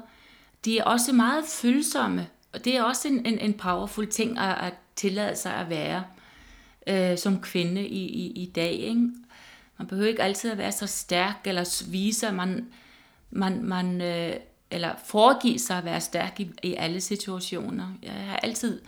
De 0.64 0.78
er 0.78 0.84
også 0.84 1.12
meget 1.12 1.44
følsomme, 1.44 2.28
og 2.52 2.64
det 2.64 2.76
er 2.76 2.82
også 2.82 3.08
en, 3.08 3.26
en, 3.26 3.38
en 3.38 3.54
powerful 3.54 4.06
ting 4.06 4.38
at, 4.38 4.58
at 4.58 4.74
tillade 4.96 5.36
sig 5.36 5.54
at 5.54 5.70
være 5.70 6.04
øh, 6.86 7.18
som 7.18 7.40
kvinde 7.40 7.86
i, 7.86 8.06
i, 8.06 8.42
i 8.42 8.46
dag. 8.46 8.72
Ikke? 8.72 9.08
Man 9.80 9.86
behøver 9.86 10.08
ikke 10.08 10.22
altid 10.22 10.50
at 10.50 10.58
være 10.58 10.72
så 10.72 10.86
stærk 10.86 11.36
eller 11.44 11.84
vise, 11.90 12.26
at 12.26 12.34
man, 12.34 12.68
man, 13.30 13.64
man 13.64 14.00
øh, 14.00 14.36
eller 14.70 14.94
foregive 15.04 15.58
sig 15.58 15.78
at 15.78 15.84
være 15.84 16.00
stærk 16.00 16.40
i, 16.40 16.50
i 16.62 16.74
alle 16.74 17.00
situationer. 17.00 17.92
Jeg 18.02 18.12
har 18.12 18.36
altid 18.36 18.82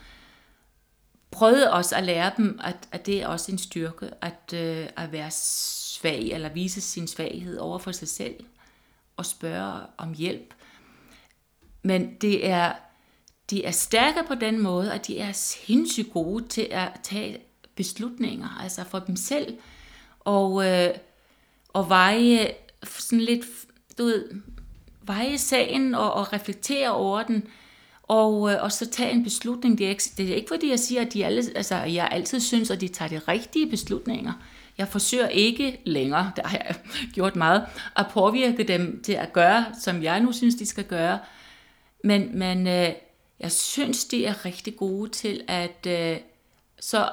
prøvet 1.31 1.71
også 1.71 1.97
at 1.97 2.05
lære 2.05 2.33
dem, 2.37 2.61
at, 2.65 2.77
at 2.93 3.07
det 3.07 3.23
er 3.23 3.27
også 3.27 3.53
en 3.53 3.59
styrke, 3.59 4.11
at, 4.21 4.55
øh, 4.55 4.89
at 4.97 5.13
være 5.13 5.31
svag, 5.31 6.21
eller 6.21 6.49
vise 6.49 6.81
sin 6.81 7.09
svaghed 7.09 7.59
over 7.59 7.79
for 7.79 7.93
sig 7.93 8.09
selv, 8.09 8.45
og 9.17 9.27
spørge 9.27 9.81
om 9.99 10.15
hjælp. 10.15 10.55
Men 11.83 12.15
det 12.15 12.49
er, 12.49 12.73
de 13.51 13.65
er 13.65 13.71
stærke 13.71 14.21
på 14.29 14.35
den 14.35 14.63
måde, 14.63 14.93
at 14.93 15.07
de 15.07 15.19
er 15.19 15.33
sindssygt 15.33 16.13
gode 16.13 16.49
til 16.49 16.69
at 16.71 17.01
tage 17.03 17.39
beslutninger, 17.75 18.61
altså 18.63 18.85
for 18.85 18.99
dem 18.99 19.17
selv, 19.17 19.59
og, 20.25 20.67
øh, 20.67 20.95
og 21.69 21.89
veje 21.89 22.55
sådan 22.85 23.21
lidt, 23.21 23.45
du 23.99 24.05
ved, 24.05 24.29
veje 25.03 25.39
sagen 25.39 25.95
og, 25.95 26.13
og 26.13 26.33
reflektere 26.33 26.91
over 26.91 27.23
den, 27.23 27.45
og, 28.03 28.53
øh, 28.53 28.63
og 28.63 28.73
så 28.73 28.91
tage 28.91 29.11
en 29.11 29.25
beslutning. 29.25 29.79
Det 29.79 29.87
er, 29.87 29.91
ikke, 29.91 30.03
det 30.17 30.31
er 30.31 30.35
ikke 30.35 30.49
fordi, 30.49 30.71
jeg 30.71 30.79
siger, 30.79 31.01
at 31.01 31.13
de 31.13 31.27
alle, 31.27 31.43
altså, 31.55 31.77
jeg 31.77 32.09
altid 32.13 32.41
synes, 32.41 32.71
at 32.71 32.81
de 32.81 32.89
tager 32.89 33.09
de 33.09 33.19
rigtige 33.19 33.71
beslutninger. 33.71 34.33
Jeg 34.79 34.89
forsøger 34.89 35.29
ikke 35.29 35.81
længere, 35.85 36.33
der 36.37 36.49
har 36.49 36.59
jeg 36.67 36.77
gjort 37.15 37.37
meget, 37.37 37.67
at 37.97 38.07
påvirke 38.11 38.63
dem 38.63 39.03
til 39.03 39.13
at 39.13 39.33
gøre, 39.33 39.67
som 39.81 40.03
jeg 40.03 40.21
nu 40.21 40.33
synes, 40.33 40.55
de 40.55 40.67
skal 40.67 40.85
gøre. 40.85 41.19
Men, 42.05 42.39
men 42.39 42.67
øh, 42.67 42.89
jeg 43.41 43.53
synes, 43.53 44.05
de 44.05 44.27
er 44.27 44.45
rigtig 44.45 44.77
gode 44.77 45.11
til 45.11 45.45
at, 45.49 45.87
øh, 45.87 46.17
så 46.81 47.09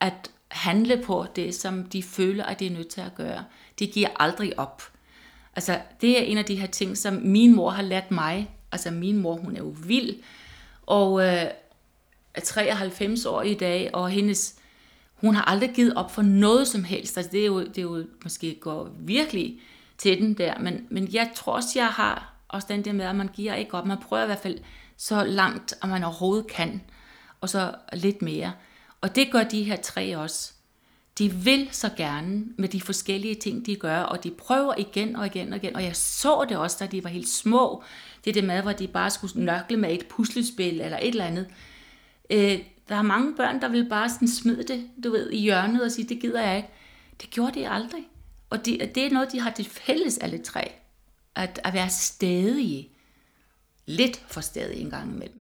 at 0.00 0.30
handle 0.56 1.02
på 1.04 1.26
det, 1.36 1.54
som 1.54 1.84
de 1.84 2.02
føler, 2.02 2.44
at 2.44 2.60
de 2.60 2.66
er 2.66 2.70
nødt 2.70 2.88
til 2.88 3.00
at 3.00 3.14
gøre. 3.14 3.44
De 3.78 3.86
giver 3.86 4.08
aldrig 4.16 4.58
op. 4.58 4.82
Altså, 5.56 5.80
det 6.00 6.18
er 6.18 6.22
en 6.22 6.38
af 6.38 6.44
de 6.44 6.56
her 6.56 6.66
ting, 6.66 6.98
som 6.98 7.14
min 7.14 7.56
mor 7.56 7.70
har 7.70 7.82
lært 7.82 8.10
mig. 8.10 8.50
Altså, 8.72 8.90
min 8.90 9.16
mor, 9.16 9.36
hun 9.36 9.56
er 9.56 9.60
jo 9.60 9.74
vild, 9.86 10.14
og 10.86 11.20
øh, 11.20 11.44
er 12.34 12.40
93 12.44 13.26
år 13.26 13.42
i 13.42 13.54
dag, 13.54 13.90
og 13.92 14.10
hendes, 14.10 14.54
hun 15.14 15.34
har 15.34 15.42
aldrig 15.42 15.70
givet 15.74 15.94
op 15.94 16.10
for 16.10 16.22
noget 16.22 16.68
som 16.68 16.84
helst. 16.84 17.16
Altså, 17.16 17.32
det 17.32 17.40
er 17.40 17.46
jo, 17.46 17.60
det 17.60 17.78
er 17.78 17.82
jo 17.82 18.04
måske 18.22 18.58
går 18.60 18.90
virkelig 18.98 19.60
til 19.98 20.20
den 20.20 20.34
der, 20.34 20.58
men, 20.58 20.86
men 20.90 21.08
jeg 21.12 21.30
tror 21.34 21.52
også, 21.52 21.68
jeg 21.74 21.88
har 21.88 22.32
også 22.48 22.66
den 22.70 22.84
der 22.84 22.92
med, 22.92 23.04
at 23.04 23.16
man 23.16 23.28
giver 23.28 23.54
ikke 23.54 23.74
op. 23.74 23.86
Man 23.86 23.98
prøver 23.98 24.22
i 24.22 24.26
hvert 24.26 24.38
fald 24.38 24.58
så 24.96 25.24
langt, 25.24 25.74
at 25.82 25.88
man 25.88 26.04
overhovedet 26.04 26.46
kan, 26.46 26.82
og 27.40 27.48
så 27.48 27.74
lidt 27.92 28.22
mere. 28.22 28.52
Og 29.00 29.14
det 29.14 29.32
gør 29.32 29.42
de 29.42 29.62
her 29.62 29.76
tre 29.76 30.18
også. 30.18 30.52
De 31.18 31.32
vil 31.32 31.68
så 31.72 31.90
gerne 31.96 32.44
med 32.56 32.68
de 32.68 32.80
forskellige 32.80 33.34
ting, 33.34 33.66
de 33.66 33.76
gør, 33.76 33.98
og 33.98 34.24
de 34.24 34.30
prøver 34.30 34.74
igen 34.78 35.16
og 35.16 35.26
igen 35.26 35.52
og 35.52 35.56
igen. 35.56 35.76
Og 35.76 35.84
jeg 35.84 35.96
så 35.96 36.46
det 36.48 36.56
også, 36.56 36.76
da 36.80 36.86
de 36.86 37.04
var 37.04 37.10
helt 37.10 37.28
små. 37.28 37.82
Det 38.24 38.30
er 38.30 38.34
det 38.34 38.44
med, 38.44 38.62
hvor 38.62 38.72
de 38.72 38.88
bare 38.88 39.10
skulle 39.10 39.44
nøgle 39.44 39.76
med 39.76 39.92
et 39.92 40.06
puslespil 40.06 40.80
eller 40.80 40.98
et 40.98 41.08
eller 41.08 41.24
andet. 41.24 41.46
Øh, 42.30 42.58
der 42.88 42.96
er 42.96 43.02
mange 43.02 43.36
børn, 43.36 43.60
der 43.60 43.68
vil 43.68 43.88
bare 43.88 44.10
sådan 44.10 44.28
smide 44.28 44.62
det, 44.62 44.90
du 45.04 45.10
ved, 45.10 45.30
i 45.30 45.38
hjørnet 45.38 45.82
og 45.82 45.90
sige, 45.90 46.08
det 46.08 46.20
gider 46.20 46.42
jeg 46.42 46.56
ikke. 46.56 46.68
Det 47.20 47.30
gjorde 47.30 47.60
de 47.60 47.68
aldrig. 47.68 48.04
Og 48.50 48.66
det, 48.66 48.94
det 48.94 49.06
er 49.06 49.10
noget, 49.10 49.32
de 49.32 49.40
har 49.40 49.50
til 49.50 49.64
fælles 49.64 50.18
alle 50.18 50.38
tre. 50.38 50.72
At, 51.34 51.60
at 51.64 51.74
være 51.74 51.90
stadige. 51.90 52.90
Lidt 53.86 54.24
for 54.28 54.40
stadige 54.40 54.80
en 54.80 54.90
gang 54.90 55.12
imellem. 55.14 55.38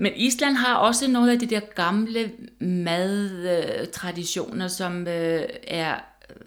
Men 0.00 0.12
Island 0.16 0.56
har 0.56 0.74
også 0.74 1.08
nogle 1.08 1.32
af 1.32 1.38
de 1.38 1.46
der 1.46 1.60
gamle 1.60 2.32
madtraditioner, 2.58 4.68
som 4.68 5.08
øh, 5.08 5.42
er, 5.66 5.94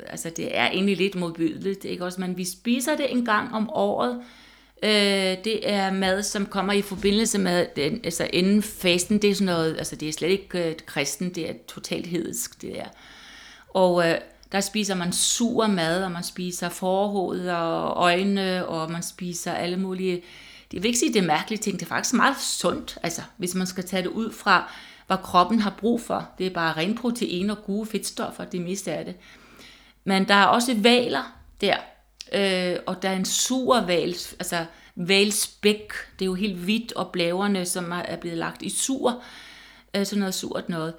altså 0.08 0.32
det 0.38 0.58
er 0.58 0.70
egentlig 0.70 0.98
lidt 0.98 1.16
modbydeligt, 1.16 1.86
ikke 1.86 2.06
også? 2.06 2.22
Men 2.22 2.38
vi 2.38 2.46
spiser 2.46 2.96
det 2.96 3.12
en 3.12 3.26
gang 3.26 3.54
om 3.54 3.70
året. 3.70 4.22
Øh, 4.84 5.38
det 5.44 5.70
er 5.70 5.92
mad, 5.92 6.24
som 6.24 6.46
kommer 6.46 6.74
i 6.74 6.82
forbindelse 6.82 7.39
med, 7.39 7.66
den, 7.76 8.02
altså 8.04 8.28
inden 8.34 8.63
fasten, 8.63 9.22
det 9.22 9.30
er 9.30 9.36
sådan 9.36 9.46
noget, 9.46 9.78
altså 9.78 9.96
det 9.96 10.10
er 10.10 10.13
slet 10.13 10.30
ikke 10.30 10.70
øh, 10.70 10.76
kristen, 10.86 11.36
det 11.36 11.50
er 11.50 11.54
totalt 11.68 12.08
hedensk, 12.08 12.62
det 12.62 12.80
er. 12.80 12.88
Og 13.70 14.10
øh, 14.10 14.16
der 14.52 14.62
spiser 14.62 14.96
man 14.96 15.13
sur 15.13 15.68
mad, 15.68 16.04
og 16.04 16.12
man 16.12 16.24
spiser 16.24 16.70
forhoved 16.70 17.50
og 17.50 18.04
øjne, 18.04 18.68
og 18.68 18.92
man 18.92 19.04
spiser 19.04 19.52
alle 19.52 19.78
mulige 19.78 20.24
det 20.73 20.83
vil 20.83 20.89
ikke 20.89 20.99
sige, 20.99 21.09
at 21.09 21.13
det 21.13 21.21
er 21.21 21.27
mærkelige 21.27 21.59
ting. 21.59 21.79
Det 21.79 21.86
er 21.86 21.89
faktisk 21.89 22.13
meget 22.13 22.41
sundt, 22.41 22.97
altså, 23.03 23.21
hvis 23.38 23.55
man 23.55 23.67
skal 23.67 23.83
tage 23.83 24.03
det 24.03 24.09
ud 24.09 24.31
fra, 24.31 24.71
hvad 25.07 25.17
kroppen 25.23 25.59
har 25.59 25.75
brug 25.77 26.01
for. 26.01 26.29
Det 26.38 26.45
er 26.45 26.53
bare 26.53 26.77
ren 26.77 26.95
protein 26.95 27.49
og 27.49 27.63
gode 27.63 27.86
fedtstoffer, 27.86 28.45
det 28.45 28.62
meste 28.62 28.93
af 28.93 29.05
det. 29.05 29.15
Men 30.03 30.27
der 30.27 30.33
er 30.33 30.45
også 30.45 30.75
valer 30.77 31.38
der, 31.62 31.77
øh, 32.33 32.79
og 32.86 33.01
der 33.01 33.09
er 33.09 33.15
en 33.15 33.25
sur 33.25 33.81
val, 33.81 34.09
altså 34.09 34.65
valspæk, 34.95 35.93
det 36.19 36.25
er 36.25 36.29
jo 36.29 36.33
helt 36.33 36.57
hvidt, 36.57 36.93
og 36.93 37.12
blæverne, 37.12 37.65
som 37.65 37.91
er 37.91 38.15
blevet 38.15 38.38
lagt 38.38 38.62
i 38.62 38.69
sur, 38.69 39.23
øh, 39.95 40.05
sådan 40.05 40.19
noget 40.19 40.33
surt 40.33 40.69
noget. 40.69 40.93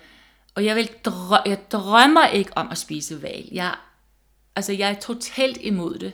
Og 0.55 0.65
jeg, 0.65 0.77
vil 0.77 0.91
drø- 1.09 1.49
jeg 1.49 1.59
drømmer 1.73 2.27
ikke 2.27 2.51
om 2.57 2.69
at 2.71 2.79
spise 2.79 3.23
val. 3.23 3.49
Jeg, 3.53 3.75
altså, 4.57 4.73
jeg 4.73 4.91
er 4.91 5.01
totalt 5.01 5.59
imod 5.61 5.99
det. 5.99 6.13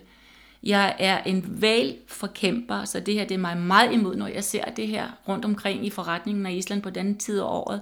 Jeg 0.62 0.96
er 0.98 1.22
en 1.22 1.62
valforkæmper, 1.62 2.84
så 2.84 3.00
det 3.00 3.14
her 3.14 3.24
det 3.24 3.34
er 3.34 3.38
mig 3.38 3.56
meget 3.56 3.92
imod, 3.92 4.16
når 4.16 4.26
jeg 4.26 4.44
ser 4.44 4.64
det 4.64 4.88
her 4.88 5.08
rundt 5.28 5.44
omkring 5.44 5.86
i 5.86 5.90
forretningen 5.90 6.46
af 6.46 6.52
Island 6.52 6.82
på 6.82 6.90
den 6.90 7.18
tid 7.18 7.40
af 7.40 7.44
året. 7.44 7.80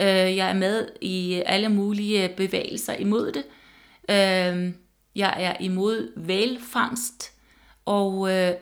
Øh, 0.00 0.36
jeg 0.36 0.50
er 0.50 0.54
med 0.54 0.88
i 1.00 1.42
alle 1.46 1.68
mulige 1.68 2.28
bevægelser 2.28 2.94
imod 2.94 3.32
det. 3.32 3.44
Øh, 4.08 4.72
jeg 5.14 5.34
er 5.38 5.56
imod 5.60 6.12
valfangst, 6.16 7.32
og 7.84 8.32
øh, 8.32 8.52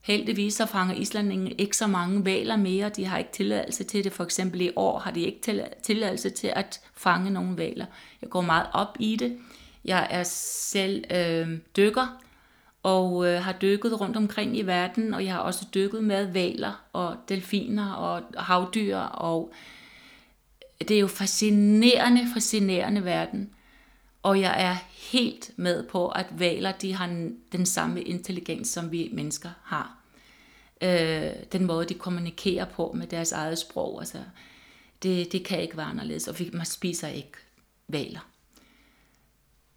heldigvis 0.00 0.54
så 0.54 0.66
fanger 0.66 0.94
islandingen 0.94 1.52
ikke 1.58 1.76
så 1.76 1.86
mange 1.86 2.24
valer 2.24 2.56
mere. 2.56 2.88
De 2.88 3.04
har 3.04 3.18
ikke 3.18 3.32
tilladelse 3.32 3.84
til 3.84 4.04
det. 4.04 4.12
For 4.12 4.24
eksempel 4.24 4.60
i 4.60 4.70
år 4.76 4.98
har 4.98 5.10
de 5.10 5.20
ikke 5.20 5.66
tilladelse 5.82 6.30
til 6.30 6.52
at 6.56 6.80
fange 6.94 7.30
nogle 7.30 7.56
valer. 7.58 7.86
Jeg 8.22 8.30
går 8.30 8.40
meget 8.40 8.66
op 8.72 8.96
i 9.00 9.16
det. 9.16 9.38
Jeg 9.84 10.06
er 10.10 10.22
selv 10.22 11.04
øh, 11.10 11.58
dykker, 11.76 12.23
og 12.84 13.26
øh, 13.26 13.42
har 13.42 13.52
dykket 13.52 14.00
rundt 14.00 14.16
omkring 14.16 14.56
i 14.56 14.62
verden, 14.62 15.14
og 15.14 15.24
jeg 15.24 15.32
har 15.32 15.40
også 15.40 15.66
dykket 15.74 16.04
med 16.04 16.32
valer 16.32 16.84
og 16.92 17.16
delfiner 17.28 17.92
og 17.92 18.22
havdyr, 18.36 18.96
og 18.98 19.52
det 20.80 20.90
er 20.90 21.00
jo 21.00 21.06
fascinerende, 21.06 22.26
fascinerende 22.34 23.04
verden. 23.04 23.50
Og 24.22 24.40
jeg 24.40 24.62
er 24.62 24.76
helt 25.12 25.50
med 25.56 25.86
på, 25.86 26.08
at 26.08 26.26
valer 26.30 26.72
de 26.72 26.94
har 26.94 27.06
den 27.52 27.66
samme 27.66 28.02
intelligens, 28.02 28.68
som 28.68 28.92
vi 28.92 29.10
mennesker 29.12 29.50
har. 29.62 29.96
Øh, 30.80 31.30
den 31.52 31.64
måde, 31.64 31.88
de 31.88 31.94
kommunikerer 31.94 32.64
på 32.64 32.92
med 32.94 33.06
deres 33.06 33.32
eget 33.32 33.58
sprog, 33.58 34.00
altså, 34.00 34.18
det, 35.02 35.32
det 35.32 35.44
kan 35.44 35.60
ikke 35.60 35.76
være 35.76 35.86
anderledes, 35.86 36.28
og 36.28 36.36
man 36.52 36.66
spiser 36.66 37.08
ikke 37.08 37.32
valer. 37.88 38.28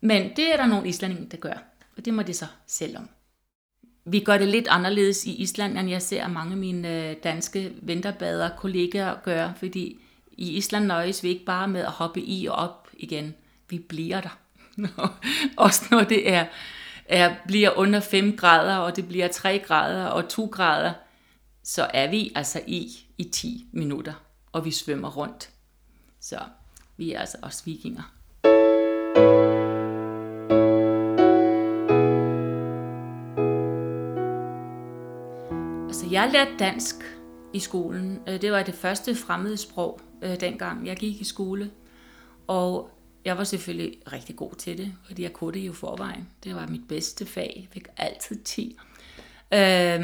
Men 0.02 0.36
det 0.36 0.54
er 0.54 0.58
der 0.58 0.65
nogle 0.65 0.89
islændinge, 0.89 1.30
der 1.30 1.38
gør. 1.38 1.76
Og 1.97 2.05
det 2.05 2.13
må 2.13 2.21
det 2.21 2.36
så 2.36 2.45
selv 2.67 2.97
om. 2.97 3.10
Vi 4.05 4.19
gør 4.19 4.38
det 4.38 4.47
lidt 4.47 4.67
anderledes 4.67 5.25
i 5.25 5.36
Island, 5.36 5.77
end 5.77 5.89
jeg 5.89 6.01
ser 6.01 6.27
mange 6.27 6.51
af 6.51 6.57
mine 6.57 7.10
øh, 7.10 7.15
danske 7.23 7.73
vinterbader 7.81 8.49
kollegaer 8.57 9.15
gøre, 9.23 9.53
fordi 9.57 9.99
i 10.31 10.51
Island 10.51 10.86
nøjes 10.86 11.23
vi 11.23 11.29
ikke 11.29 11.45
bare 11.45 11.67
med 11.67 11.81
at 11.81 11.91
hoppe 11.91 12.21
i 12.21 12.45
og 12.45 12.55
op 12.55 12.89
igen. 12.93 13.36
Vi 13.69 13.79
bliver 13.79 14.21
der. 14.21 14.39
Også 15.57 15.86
når 15.91 16.03
det 16.03 16.31
er, 16.31 16.45
er, 17.05 17.36
bliver 17.47 17.77
under 17.77 17.99
5 17.99 18.38
grader, 18.38 18.77
og 18.77 18.95
det 18.95 19.07
bliver 19.07 19.27
3 19.27 19.60
grader 19.60 20.05
og 20.05 20.29
2 20.29 20.45
grader, 20.45 20.93
så 21.63 21.88
er 21.93 22.10
vi 22.10 22.31
altså 22.36 22.62
i 22.67 22.91
i 23.17 23.23
10 23.23 23.67
minutter, 23.71 24.13
og 24.51 24.65
vi 24.65 24.71
svømmer 24.71 25.10
rundt. 25.10 25.49
Så 26.19 26.39
vi 26.97 27.13
er 27.13 27.19
altså 27.19 27.38
også 27.41 27.65
vikinger. 27.65 28.16
Altså, 35.88 36.08
jeg 36.12 36.30
lærte 36.34 36.52
dansk 36.60 36.95
i 37.54 37.60
skolen. 37.60 38.19
Øh, 38.28 38.41
det 38.41 38.52
var 38.52 38.63
det 38.63 38.73
første 38.73 39.15
fremmede 39.15 39.58
sprog, 39.58 40.00
øh, 40.21 40.39
dengang 40.39 40.88
jeg 40.88 40.97
gik 40.97 41.21
i 41.21 41.23
skole. 41.23 41.71
Og 42.47 42.89
jeg 43.26 43.38
var 43.38 43.43
selvfølgelig 43.43 43.93
rigtig 44.12 44.36
god 44.36 44.52
til 44.58 44.78
det, 44.78 44.93
fordi 45.06 45.23
jeg 45.23 45.34
kunne 45.34 45.54
det 45.54 45.67
jo 45.67 45.73
forvejen. 45.73 46.28
Det 46.43 46.56
var 46.56 46.67
mit 46.67 46.88
bedste 46.88 47.26
fag. 47.26 47.54
Jeg 47.56 47.67
fik 47.73 47.88
altid 47.97 48.43
10. 48.43 48.78
Øh, 49.54 50.02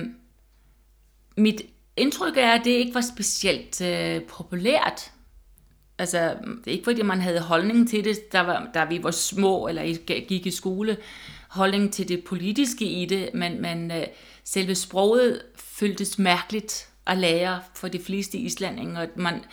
mit 1.38 1.62
indtryk 1.98 2.38
er, 2.38 2.52
at 2.52 2.62
det 2.65 2.72
ikke 2.72 2.96
var 2.96 3.02
specielt 3.02 3.82
øh, 3.82 4.22
populært. 4.22 5.12
Altså, 5.98 6.36
ikke 6.67 6.84
fordi, 6.84 7.02
man 7.02 7.22
havde 7.22 7.39
holdning 7.39 7.89
til 7.89 8.04
det, 8.04 8.32
der 8.32 8.41
var, 8.41 8.69
da 8.74 8.86
vi 8.86 9.04
var 9.04 9.12
små, 9.12 9.67
eller 9.67 10.06
gik 10.06 10.46
i 10.46 10.52
skole, 10.52 10.98
holdning 11.50 11.93
til 11.93 12.08
det 12.08 12.24
politiske 12.24 12.86
i 12.86 13.06
det, 13.06 13.30
men, 13.34 13.62
men 13.62 13.91
øh, 13.91 14.08
selve 14.43 14.75
sproget 14.75 15.41
føltes 15.56 16.19
mærkeligt 16.19 16.89
at 17.08 17.17
lære 17.17 17.62
for 17.75 17.88
de 17.88 17.99
fleste 17.99 18.38
islændinge, 18.38 18.99
og 18.99 19.08
man, 19.15 19.45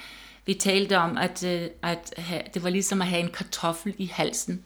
vi 0.47 0.55
talte 0.55 0.99
om, 0.99 1.19
at, 1.19 1.45
øh, 1.45 1.69
at 1.83 2.15
have, 2.17 2.43
det 2.55 2.63
var 2.63 2.71
ligesom 2.71 3.01
at 3.03 3.09
have 3.09 3.23
en 3.23 3.31
kartoffel 3.31 3.95
i 3.99 4.07
halsen. 4.07 4.65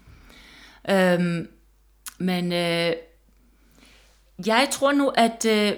Øhm, 0.91 1.49
men 2.19 2.53
øh, 2.53 2.93
jeg 4.47 4.69
tror 4.73 4.93
nu, 4.93 5.09
at 5.09 5.47
øh, 5.49 5.73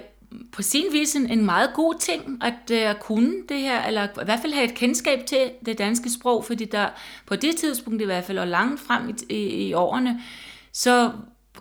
på 0.51 0.61
sin 0.61 0.85
vis 0.91 1.15
en, 1.15 1.29
en 1.29 1.45
meget 1.45 1.69
god 1.73 1.99
ting 1.99 2.43
at 2.43 2.93
uh, 2.95 3.01
kunne 3.01 3.33
det 3.49 3.59
her, 3.59 3.85
eller 3.85 4.03
i 4.03 4.25
hvert 4.25 4.39
fald 4.41 4.53
have 4.53 4.65
et 4.65 4.75
kendskab 4.75 5.25
til 5.25 5.51
det 5.65 5.77
danske 5.77 6.11
sprog, 6.11 6.45
fordi 6.45 6.65
der 6.65 6.89
på 7.25 7.35
det 7.35 7.55
tidspunkt 7.55 8.01
i 8.01 8.05
hvert 8.05 8.23
fald, 8.23 8.37
og 8.37 8.47
langt 8.47 8.81
frem 8.81 9.09
i, 9.09 9.33
i, 9.33 9.67
i 9.67 9.73
årene, 9.73 10.21
så 10.71 11.11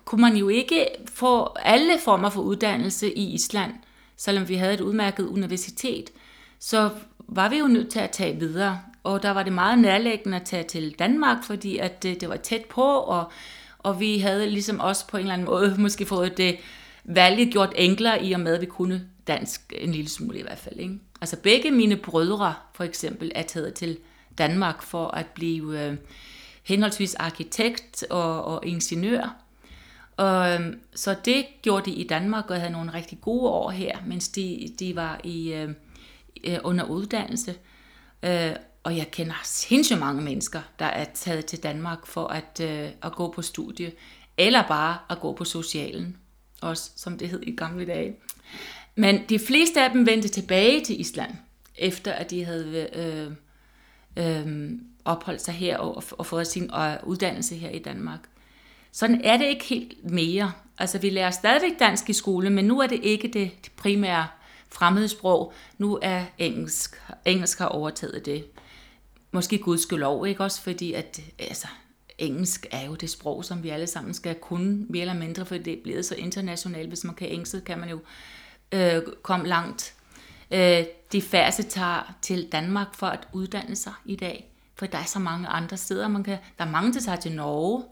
kunne 0.07 0.21
man 0.21 0.37
jo 0.37 0.49
ikke 0.49 0.87
få 1.15 1.55
alle 1.63 1.99
former 2.05 2.31
for 2.31 2.41
uddannelse 2.41 3.13
i 3.13 3.35
Island, 3.35 3.73
selvom 4.17 4.49
vi 4.49 4.55
havde 4.55 4.75
et 4.75 4.81
udmærket 4.81 5.27
universitet. 5.27 6.11
Så 6.59 6.91
var 7.19 7.49
vi 7.49 7.57
jo 7.59 7.67
nødt 7.67 7.91
til 7.91 7.99
at 7.99 8.11
tage 8.11 8.39
videre, 8.39 8.81
og 9.03 9.23
der 9.23 9.31
var 9.31 9.43
det 9.43 9.53
meget 9.53 9.79
nærlæggende 9.79 10.37
at 10.37 10.47
tage 10.47 10.63
til 10.63 10.95
Danmark, 10.99 11.45
fordi 11.45 11.79
at 11.79 12.05
øh, 12.07 12.21
det, 12.21 12.29
var 12.29 12.37
tæt 12.37 12.65
på, 12.65 12.83
og, 12.83 13.33
og 13.79 14.01
vi 14.01 14.19
havde 14.19 14.51
ligesom 14.51 14.81
også 14.81 15.07
på 15.07 15.17
en 15.17 15.21
eller 15.21 15.35
anden 15.35 15.47
måde 15.47 15.75
måske 15.83 16.07
fået 16.07 16.37
det 16.37 16.57
valget 17.05 17.53
gjort 17.53 17.73
enklere 17.77 18.25
i 18.25 18.33
og 18.33 18.41
med, 18.41 18.55
at 18.55 18.61
vi 18.61 18.67
kunne 18.67 19.09
dansk 19.27 19.73
en 19.79 19.93
lille 19.93 20.11
smule 20.11 20.39
i 20.39 20.43
hvert 20.43 20.59
fald. 20.59 20.81
Ikke? 20.81 20.95
Altså 21.21 21.37
begge 21.37 21.71
mine 21.71 21.97
brødre 21.97 22.55
for 22.75 22.85
eksempel 22.85 23.33
er 23.35 23.43
taget 23.43 23.75
til 23.75 23.99
Danmark 24.39 24.83
for 24.83 25.09
at 25.09 25.27
blive 25.27 25.83
øh, 25.83 25.97
henholdsvis 26.63 27.15
arkitekt 27.15 28.05
og, 28.11 28.45
og 28.45 28.67
ingeniør. 28.67 29.46
Og, 30.17 30.53
øh, 30.53 30.77
så 30.95 31.17
det 31.25 31.47
gjorde 31.63 31.91
de 31.91 31.97
i 31.97 32.07
Danmark 32.07 32.51
og 32.51 32.57
havde 32.57 32.73
nogle 32.73 32.95
rigtig 32.95 33.19
gode 33.21 33.51
år 33.51 33.71
her, 33.71 33.99
mens 34.07 34.29
de, 34.29 34.75
de 34.79 34.97
var 34.97 35.15
øhm, 35.15 35.21
i 35.25 35.53
øh 35.53 35.69
under 36.65 36.85
uddannelse. 36.85 37.55
Øh, 38.23 38.53
og 38.83 38.97
jeg 38.97 39.11
kender 39.11 39.35
sindssygt 39.45 40.01
mange 40.01 40.23
mennesker, 40.23 40.61
der 40.79 40.87
er 40.87 41.05
taget 41.15 41.47
til 41.47 41.63
Danmark 41.63 42.07
for 42.07 42.27
at, 42.27 42.61
øh, 42.63 42.91
at 43.03 43.13
gå 43.13 43.33
på 43.33 43.43
studie, 43.43 43.93
eller 44.37 44.69
bare 44.69 44.99
at 45.11 45.21
gå 45.21 45.33
på 45.33 45.45
socialen 45.45 46.17
også, 46.63 46.91
som 46.97 47.19
det 47.19 47.29
hed 47.29 47.43
i 47.43 47.57
gamle 47.57 47.87
dage. 47.87 48.17
Men 48.95 49.21
de 49.29 49.39
fleste 49.39 49.83
af 49.83 49.91
dem 49.91 50.07
vendte 50.07 50.29
tilbage 50.29 50.85
til 50.85 51.01
Island, 51.01 51.31
efter 51.77 52.13
at 52.13 52.31
de 52.31 52.45
havde 52.45 52.89
øh, 52.93 53.27
øh, 54.17 54.41
øhm, 54.41 54.87
opholdt 55.05 55.41
sig 55.41 55.55
her 55.55 55.79
og, 55.79 56.03
og 56.11 56.27
fået 56.27 56.47
sin 56.47 56.71
øh, 56.75 56.97
uddannelse 57.05 57.55
her 57.55 57.71
i 57.71 57.79
Danmark. 57.79 58.21
Sådan 58.97 59.21
er 59.25 59.37
det 59.37 59.45
ikke 59.45 59.65
helt 59.65 60.11
mere. 60.11 60.53
Altså, 60.79 60.99
vi 60.99 61.11
lærer 61.11 61.31
stadigvæk 61.31 61.79
dansk 61.79 62.11
i 62.11 62.13
skole, 62.13 62.51
men 62.51 62.65
nu 62.65 62.81
er 62.81 62.87
det 62.87 63.01
ikke 63.03 63.29
det, 63.29 63.51
det 63.65 63.73
primære 63.77 64.27
fremmedsprog. 64.69 65.53
Nu 65.79 65.99
er 66.03 66.25
engelsk. 66.39 67.03
Engelsk 67.25 67.59
har 67.59 67.67
overtaget 67.67 68.27
det. 68.27 68.45
Måske 69.33 69.59
gudskelov, 69.59 70.27
ikke 70.27 70.45
også? 70.45 70.63
Fordi 70.63 70.93
at, 70.93 71.21
altså, 71.39 71.67
engelsk 72.19 72.67
er 72.71 72.87
jo 72.87 72.95
det 72.95 73.11
sprog, 73.11 73.45
som 73.45 73.63
vi 73.63 73.69
alle 73.69 73.87
sammen 73.87 74.15
skal 74.15 74.35
kunne, 74.35 74.87
mere 74.89 75.01
eller 75.01 75.15
mindre, 75.15 75.47
for 75.47 75.57
det 75.57 75.73
er 75.73 75.83
blevet 75.83 76.05
så 76.05 76.15
internationalt. 76.15 76.89
Hvis 76.89 77.05
man 77.05 77.15
kan 77.15 77.29
engelsk, 77.29 77.65
kan 77.67 77.79
man 77.79 77.89
jo 77.89 77.99
øh, 78.73 79.03
komme 79.23 79.47
langt. 79.47 79.95
Øh, 80.51 80.85
de 81.13 81.23
færreste 81.23 81.63
tager 81.63 82.15
til 82.23 82.49
Danmark 82.53 82.95
for 82.95 83.07
at 83.07 83.29
uddanne 83.33 83.77
sig 83.77 83.93
i 84.05 84.17
dag, 84.17 84.53
for 84.75 84.87
der 84.87 84.99
er 84.99 85.05
så 85.05 85.19
mange 85.19 85.49
andre 85.49 85.77
steder, 85.77 86.09
man 86.09 86.25
kan... 86.25 86.39
Der 86.59 86.65
er 86.65 86.71
mange, 86.71 86.93
der 86.93 87.01
tager 87.01 87.21
til 87.21 87.33
Norge. 87.33 87.85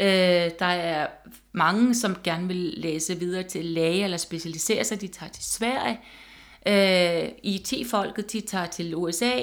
Øh, 0.00 0.50
der 0.58 0.66
er 0.66 1.06
mange, 1.52 1.94
som 1.94 2.16
gerne 2.24 2.46
vil 2.48 2.74
læse 2.76 3.18
videre 3.18 3.42
til 3.42 3.64
læge 3.64 4.04
eller 4.04 4.16
specialisere 4.16 4.84
sig, 4.84 5.00
de 5.00 5.08
tager 5.08 5.30
til 5.30 5.44
Sverige. 5.44 6.00
Øh, 6.66 7.28
IT-folket, 7.42 8.32
de 8.32 8.40
tager 8.40 8.66
til 8.66 8.96
USA 8.96 9.42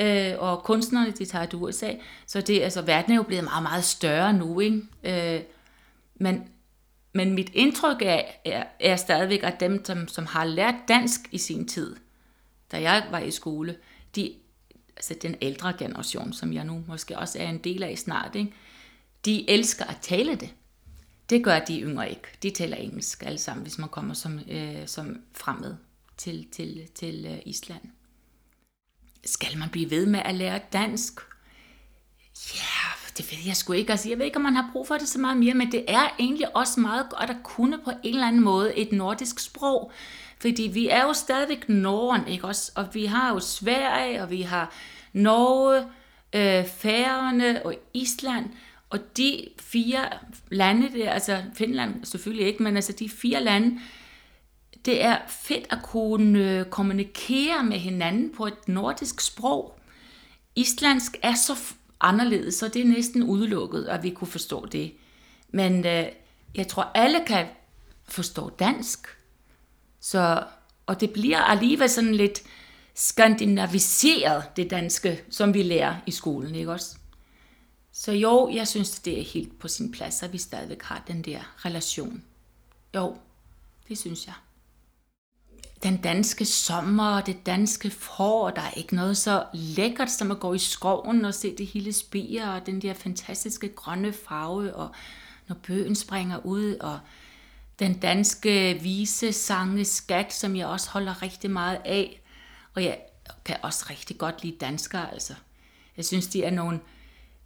øh, 0.00 0.34
og 0.38 0.62
kunstnerne, 0.62 1.10
de 1.10 1.24
tager 1.24 1.46
til 1.46 1.58
USA. 1.58 1.92
Så 2.26 2.40
det, 2.40 2.60
altså, 2.60 2.82
verden 2.82 3.12
er 3.12 3.16
jo 3.16 3.22
blevet 3.22 3.44
meget, 3.44 3.62
meget 3.62 3.84
større 3.84 4.32
nu, 4.32 4.60
ikke? 4.60 4.82
Øh, 5.04 5.40
men, 6.14 6.48
men 7.12 7.34
mit 7.34 7.50
indtryk 7.54 8.02
er, 8.02 8.22
er, 8.44 8.64
er 8.80 8.96
stadigvæk, 8.96 9.42
at 9.42 9.60
dem, 9.60 9.84
som, 9.84 10.08
som 10.08 10.26
har 10.26 10.44
lært 10.44 10.74
dansk 10.88 11.20
i 11.30 11.38
sin 11.38 11.68
tid, 11.68 11.96
da 12.72 12.80
jeg 12.80 13.06
var 13.10 13.18
i 13.18 13.30
skole, 13.30 13.76
de, 14.16 14.32
altså 14.96 15.14
den 15.22 15.36
ældre 15.40 15.72
generation, 15.78 16.32
som 16.32 16.52
jeg 16.52 16.64
nu 16.64 16.84
måske 16.88 17.18
også 17.18 17.38
er 17.38 17.48
en 17.48 17.58
del 17.58 17.82
af 17.82 17.98
snart, 17.98 18.34
ikke? 18.34 18.52
De 19.24 19.50
elsker 19.50 19.84
at 19.84 19.98
tale 20.02 20.34
det. 20.34 20.54
Det 21.30 21.44
gør 21.44 21.58
de 21.58 21.80
yngre 21.80 22.10
ikke. 22.10 22.22
De 22.42 22.50
taler 22.50 22.76
engelsk 22.76 23.22
alle 23.22 23.38
sammen, 23.38 23.62
hvis 23.62 23.78
man 23.78 23.88
kommer 23.88 24.14
som, 24.14 24.40
øh, 24.48 24.86
som 24.86 25.16
fremmed 25.34 25.76
til, 26.16 26.46
til, 26.52 26.88
til 26.94 27.26
øh, 27.26 27.38
Island. 27.46 27.82
Skal 29.24 29.58
man 29.58 29.68
blive 29.68 29.90
ved 29.90 30.06
med 30.06 30.20
at 30.24 30.34
lære 30.34 30.60
dansk? 30.72 31.20
Ja, 32.54 32.90
det 33.18 33.32
ved 33.32 33.38
jeg 33.46 33.56
sgu 33.56 33.72
ikke. 33.72 33.90
Altså, 33.90 34.08
jeg 34.08 34.18
ved 34.18 34.24
ikke, 34.24 34.36
om 34.36 34.42
man 34.42 34.56
har 34.56 34.70
brug 34.72 34.86
for 34.86 34.94
det 34.94 35.08
så 35.08 35.18
meget 35.18 35.36
mere, 35.36 35.54
men 35.54 35.72
det 35.72 35.84
er 35.88 36.14
egentlig 36.18 36.56
også 36.56 36.80
meget 36.80 37.06
godt 37.10 37.30
at 37.30 37.36
kunne 37.44 37.78
på 37.84 37.90
en 37.90 38.14
eller 38.14 38.26
anden 38.26 38.42
måde 38.42 38.76
et 38.76 38.92
nordisk 38.92 39.38
sprog. 39.38 39.92
Fordi 40.40 40.62
vi 40.62 40.88
er 40.88 41.02
jo 41.02 41.12
stadigvæk 41.12 41.68
Norden, 41.68 42.28
ikke 42.28 42.46
også? 42.46 42.72
Og 42.74 42.88
vi 42.94 43.04
har 43.04 43.32
jo 43.32 43.40
Sverige, 43.40 44.22
og 44.22 44.30
vi 44.30 44.42
har 44.42 44.72
Norge, 45.12 45.84
øh, 46.32 46.66
Færøerne 46.66 47.66
og 47.66 47.74
Island. 47.94 48.50
Og 48.90 49.16
de 49.16 49.48
fire 49.60 50.08
lande 50.50 50.98
der, 50.98 51.10
altså 51.10 51.42
Finland 51.54 52.04
selvfølgelig 52.04 52.46
ikke, 52.46 52.62
men 52.62 52.76
altså 52.76 52.92
de 52.92 53.08
fire 53.08 53.44
lande, 53.44 53.80
det 54.84 55.04
er 55.04 55.18
fedt 55.28 55.66
at 55.70 55.78
kunne 55.82 56.38
øh, 56.38 56.64
kommunikere 56.64 57.64
med 57.64 57.78
hinanden 57.78 58.32
på 58.36 58.46
et 58.46 58.68
nordisk 58.68 59.20
sprog. 59.20 59.80
Islandsk 60.56 61.16
er 61.22 61.34
så 61.34 61.56
anderledes, 62.00 62.54
så 62.54 62.68
det 62.68 62.82
er 62.82 62.86
næsten 62.86 63.22
udelukket, 63.22 63.84
at 63.84 64.02
vi 64.02 64.10
kunne 64.10 64.28
forstå 64.28 64.66
det. 64.66 64.92
Men 65.48 65.86
øh, 65.86 66.06
jeg 66.54 66.68
tror, 66.68 66.90
alle 66.94 67.20
kan 67.26 67.46
forstå 68.08 68.50
dansk. 68.50 69.06
Så, 70.00 70.44
og 70.86 71.00
det 71.00 71.10
bliver 71.10 71.38
alligevel 71.38 71.88
sådan 71.88 72.14
lidt 72.14 72.42
skandinaviseret, 72.94 74.56
det 74.56 74.70
danske, 74.70 75.22
som 75.30 75.54
vi 75.54 75.62
lærer 75.62 75.96
i 76.06 76.10
skolen, 76.10 76.54
ikke 76.54 76.72
også? 76.72 76.96
Så 78.00 78.12
jo, 78.12 78.50
jeg 78.54 78.68
synes, 78.68 79.00
det 79.00 79.20
er 79.20 79.24
helt 79.24 79.58
på 79.58 79.68
sin 79.68 79.92
plads, 79.92 80.22
at 80.22 80.32
vi 80.32 80.38
stadigvæk 80.38 80.82
har 80.82 81.04
den 81.06 81.22
der 81.22 81.64
relation. 81.64 82.24
Jo, 82.94 83.16
det 83.88 83.98
synes 83.98 84.26
jeg 84.26 84.34
den 85.82 85.96
danske 85.96 86.44
sommer 86.44 87.16
og 87.16 87.26
det 87.26 87.46
danske 87.46 87.90
forår, 87.90 88.50
der 88.50 88.62
er 88.62 88.70
ikke 88.70 88.94
noget 88.94 89.16
så 89.16 89.44
lækkert 89.52 90.10
som 90.10 90.30
at 90.30 90.40
gå 90.40 90.54
i 90.54 90.58
skoven 90.58 91.24
og 91.24 91.34
se 91.34 91.56
det 91.56 91.66
hele 91.66 91.92
spire 91.92 92.54
og 92.54 92.66
den 92.66 92.82
der 92.82 92.94
fantastiske 92.94 93.68
grønne 93.68 94.12
farve, 94.12 94.74
og 94.74 94.90
når 95.48 95.56
bøgen 95.66 95.94
springer 95.94 96.46
ud, 96.46 96.74
og 96.74 97.00
den 97.78 97.98
danske 97.98 98.78
vise 98.82 99.32
sange 99.32 99.84
skat, 99.84 100.32
som 100.32 100.56
jeg 100.56 100.66
også 100.66 100.90
holder 100.90 101.22
rigtig 101.22 101.50
meget 101.50 101.80
af. 101.84 102.22
Og 102.74 102.84
jeg 102.84 102.98
kan 103.44 103.56
også 103.62 103.86
rigtig 103.90 104.18
godt 104.18 104.42
lide 104.42 104.56
danskere, 104.60 105.12
altså. 105.12 105.34
Jeg 105.96 106.04
synes, 106.04 106.26
de 106.26 106.44
er 106.44 106.50
nogle 106.50 106.80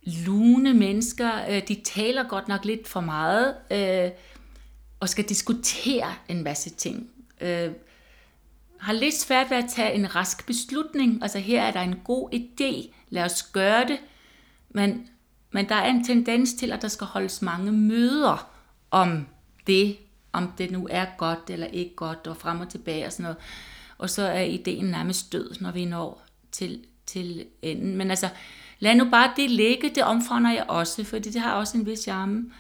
lune 0.06 0.74
mennesker. 0.74 1.30
Øh, 1.48 1.62
de 1.68 1.74
taler 1.84 2.28
godt 2.28 2.48
nok 2.48 2.64
lidt 2.64 2.88
for 2.88 3.00
meget, 3.00 3.54
øh, 3.70 4.10
og 5.00 5.08
skal 5.08 5.24
diskutere 5.28 6.14
en 6.28 6.42
masse 6.42 6.70
ting. 6.70 7.10
Øh, 7.40 7.70
har 8.78 8.92
lidt 8.92 9.14
svært 9.14 9.50
ved 9.50 9.56
at 9.56 9.70
tage 9.70 9.92
en 9.92 10.14
rask 10.14 10.46
beslutning. 10.46 11.22
Altså 11.22 11.38
her 11.38 11.62
er 11.62 11.70
der 11.70 11.80
en 11.80 12.00
god 12.04 12.34
idé, 12.34 12.94
lad 13.08 13.24
os 13.24 13.42
gøre 13.42 13.88
det. 13.88 13.98
Men, 14.70 15.08
men 15.50 15.68
der 15.68 15.74
er 15.74 15.90
en 15.90 16.04
tendens 16.04 16.54
til, 16.54 16.72
at 16.72 16.82
der 16.82 16.88
skal 16.88 17.06
holdes 17.06 17.42
mange 17.42 17.72
møder 17.72 18.50
om 18.90 19.26
det, 19.66 19.96
om 20.32 20.52
det 20.58 20.70
nu 20.70 20.88
er 20.90 21.06
godt 21.18 21.50
eller 21.50 21.66
ikke 21.66 21.94
godt, 21.94 22.26
og 22.26 22.36
frem 22.36 22.60
og 22.60 22.68
tilbage 22.68 23.06
og 23.06 23.12
sådan 23.12 23.22
noget. 23.22 23.36
Og 23.98 24.10
så 24.10 24.22
er 24.22 24.42
ideen 24.42 24.84
nærmest 24.84 25.32
død, 25.32 25.60
når 25.60 25.70
vi 25.70 25.84
når 25.84 26.22
til, 26.52 26.84
til 27.06 27.46
enden. 27.62 27.96
Men 27.96 28.10
altså, 28.10 28.28
lad 28.84 28.94
nu 28.94 29.10
bare 29.10 29.32
det 29.36 29.50
ligge, 29.50 29.90
det 29.94 30.04
omfavner 30.04 30.52
jeg 30.52 30.64
også, 30.68 31.04
fordi 31.04 31.30
det 31.30 31.40
har 31.40 31.52
også 31.52 31.78
en 31.78 31.86
vis 31.86 31.98
charme. 31.98 32.52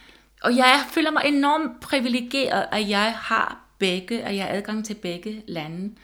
Og 0.42 0.56
jeg 0.56 0.84
føler 0.90 1.10
mig 1.10 1.22
enormt 1.24 1.80
privilegeret, 1.80 2.66
at 2.72 2.88
jeg 2.88 3.12
har 3.12 3.64
begge, 3.78 4.22
at 4.22 4.36
jeg 4.36 4.44
har 4.44 4.52
adgang 4.52 4.84
til 4.84 4.94
begge 4.94 5.42
lande 5.48 5.94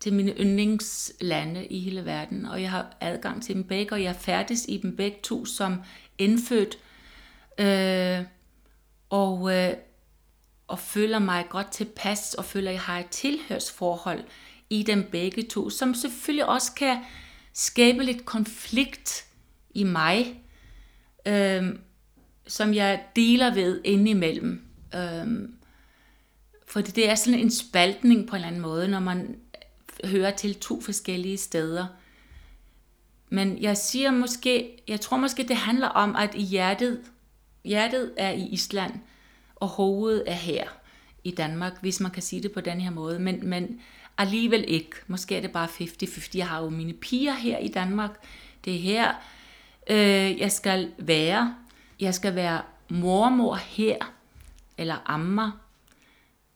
til 0.00 0.12
mine 0.12 0.32
yndlingslande 0.40 1.66
i 1.66 1.78
hele 1.78 2.04
verden, 2.04 2.46
og 2.46 2.62
jeg 2.62 2.70
har 2.70 2.96
adgang 3.00 3.42
til 3.42 3.54
dem 3.54 3.64
begge, 3.64 3.92
og 3.92 4.02
jeg 4.02 4.16
færdes 4.16 4.66
i 4.68 4.76
dem 4.76 4.96
begge 4.96 5.18
to 5.22 5.44
som 5.44 5.82
indfødt, 6.18 6.78
øh, 7.58 8.24
og, 9.10 9.56
øh, 9.56 9.74
og 10.68 10.78
føler 10.78 11.18
mig 11.18 11.46
godt 11.48 11.70
tilpas, 11.70 12.34
og 12.34 12.44
føler, 12.44 12.70
at 12.70 12.74
jeg 12.74 12.80
har 12.80 12.98
et 12.98 13.06
tilhørsforhold 13.06 14.24
i 14.70 14.82
dem 14.82 15.08
begge 15.12 15.42
to, 15.42 15.70
som 15.70 15.94
selvfølgelig 15.94 16.46
også 16.46 16.74
kan 16.74 16.98
skabe 17.52 18.04
lidt 18.04 18.24
konflikt 18.24 19.26
i 19.74 19.84
mig, 19.84 20.42
øh, 21.26 21.62
som 22.46 22.74
jeg 22.74 23.04
deler 23.16 23.54
ved 23.54 23.80
indimellem. 23.84 24.62
Øh, 24.94 25.48
fordi 26.66 26.90
det 26.90 27.10
er 27.10 27.14
sådan 27.14 27.40
en 27.40 27.50
spaltning 27.50 28.28
på 28.28 28.36
en 28.36 28.36
eller 28.36 28.48
anden 28.48 28.62
måde, 28.62 28.88
når 28.88 29.00
man 29.00 29.36
hører 30.04 30.30
til 30.30 30.54
to 30.54 30.80
forskellige 30.80 31.38
steder. 31.38 31.86
Men 33.28 33.62
jeg 33.62 33.76
siger 33.76 34.10
måske, 34.10 34.82
jeg 34.88 35.00
tror 35.00 35.16
måske, 35.16 35.42
det 35.42 35.56
handler 35.56 35.88
om, 35.88 36.16
at 36.16 36.30
hjertet, 36.30 37.00
hjertet 37.64 38.12
er 38.16 38.30
i 38.30 38.46
Island, 38.46 38.92
og 39.54 39.68
hovedet 39.68 40.24
er 40.26 40.34
her. 40.34 40.64
i 41.24 41.30
Danmark, 41.30 41.72
hvis 41.80 42.00
man 42.00 42.10
kan 42.10 42.22
sige 42.22 42.42
det 42.42 42.52
på 42.52 42.60
den 42.60 42.80
her 42.80 42.90
måde, 42.90 43.18
men, 43.18 43.48
men 43.48 43.80
alligevel 44.18 44.64
ikke. 44.68 44.90
Måske 45.06 45.36
er 45.36 45.40
det 45.40 45.52
bare 45.52 45.68
50-50. 45.68 46.30
Jeg 46.34 46.48
har 46.48 46.62
jo 46.62 46.68
mine 46.68 46.92
piger 46.92 47.34
her 47.34 47.58
i 47.58 47.68
Danmark. 47.68 48.10
Det 48.64 48.74
er 48.74 48.78
her, 48.78 49.12
øh, 49.90 50.40
jeg 50.40 50.52
skal 50.52 50.90
være. 50.98 51.54
Jeg 52.00 52.14
skal 52.14 52.34
være 52.34 52.62
mormor 52.88 53.54
her, 53.54 53.96
eller 54.78 54.96
amma. 55.06 55.50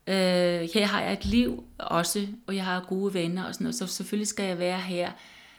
Øh, 0.06 0.68
her 0.74 0.86
har 0.86 1.00
jeg 1.00 1.12
et 1.12 1.24
liv 1.24 1.64
også, 1.78 2.26
og 2.46 2.56
jeg 2.56 2.64
har 2.64 2.86
gode 2.88 3.14
venner 3.14 3.44
og 3.44 3.54
sådan 3.54 3.64
noget, 3.64 3.74
så 3.74 3.86
selvfølgelig 3.86 4.28
skal 4.28 4.44
jeg 4.44 4.58
være 4.58 4.80
her. 4.80 5.10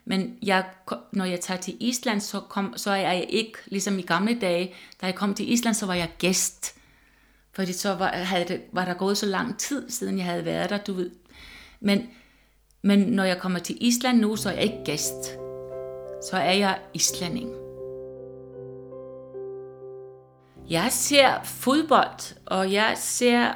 Men 0.06 0.38
jeg, 0.42 0.66
når 1.12 1.26
jeg 1.26 1.40
tager 1.40 1.60
til 1.60 1.78
Island, 1.80 2.22
så, 2.22 2.40
kom, 2.40 2.74
så 2.78 2.92
er 2.92 2.96
jeg 2.96 3.26
ikke, 3.30 3.58
ligesom 3.66 4.00
i 4.00 4.02
gamle 4.02 4.40
dage, 4.40 4.74
da 5.02 5.06
jeg 5.06 5.16
kom 5.16 5.34
til 5.34 5.52
Island, 5.52 5.76
så 5.76 5.86
var 5.86 5.94
jeg 5.94 6.10
gæst. 6.18 6.76
Fordi 7.52 7.74
så 7.74 7.94
var, 7.94 8.08
havde 8.08 8.48
det, 8.48 8.62
var 8.72 8.86
der 8.86 8.94
gået 8.94 9.18
så 9.18 9.26
lang 9.26 9.58
tid, 9.58 9.90
siden 9.90 10.18
jeg 10.18 10.26
havde 10.26 10.46
været 10.46 10.70
der, 10.70 10.78
du 10.78 10.94
ved. 10.94 11.12
Men, 11.80 12.10
men 12.82 13.00
når 13.00 13.24
jeg 13.24 13.40
kommer 13.40 13.60
til 13.60 13.78
Island 13.82 14.20
nu, 14.20 14.36
så 14.36 14.50
er 14.50 14.54
jeg 14.54 14.64
ikke 14.64 14.84
gæst. 14.86 15.47
Så 16.22 16.38
er 16.38 16.52
jeg 16.52 16.80
islanding. 16.94 17.56
Jeg 20.70 20.92
ser 20.92 21.44
fodbold, 21.44 22.36
og 22.46 22.74
jeg 22.74 22.94
ser 22.98 23.54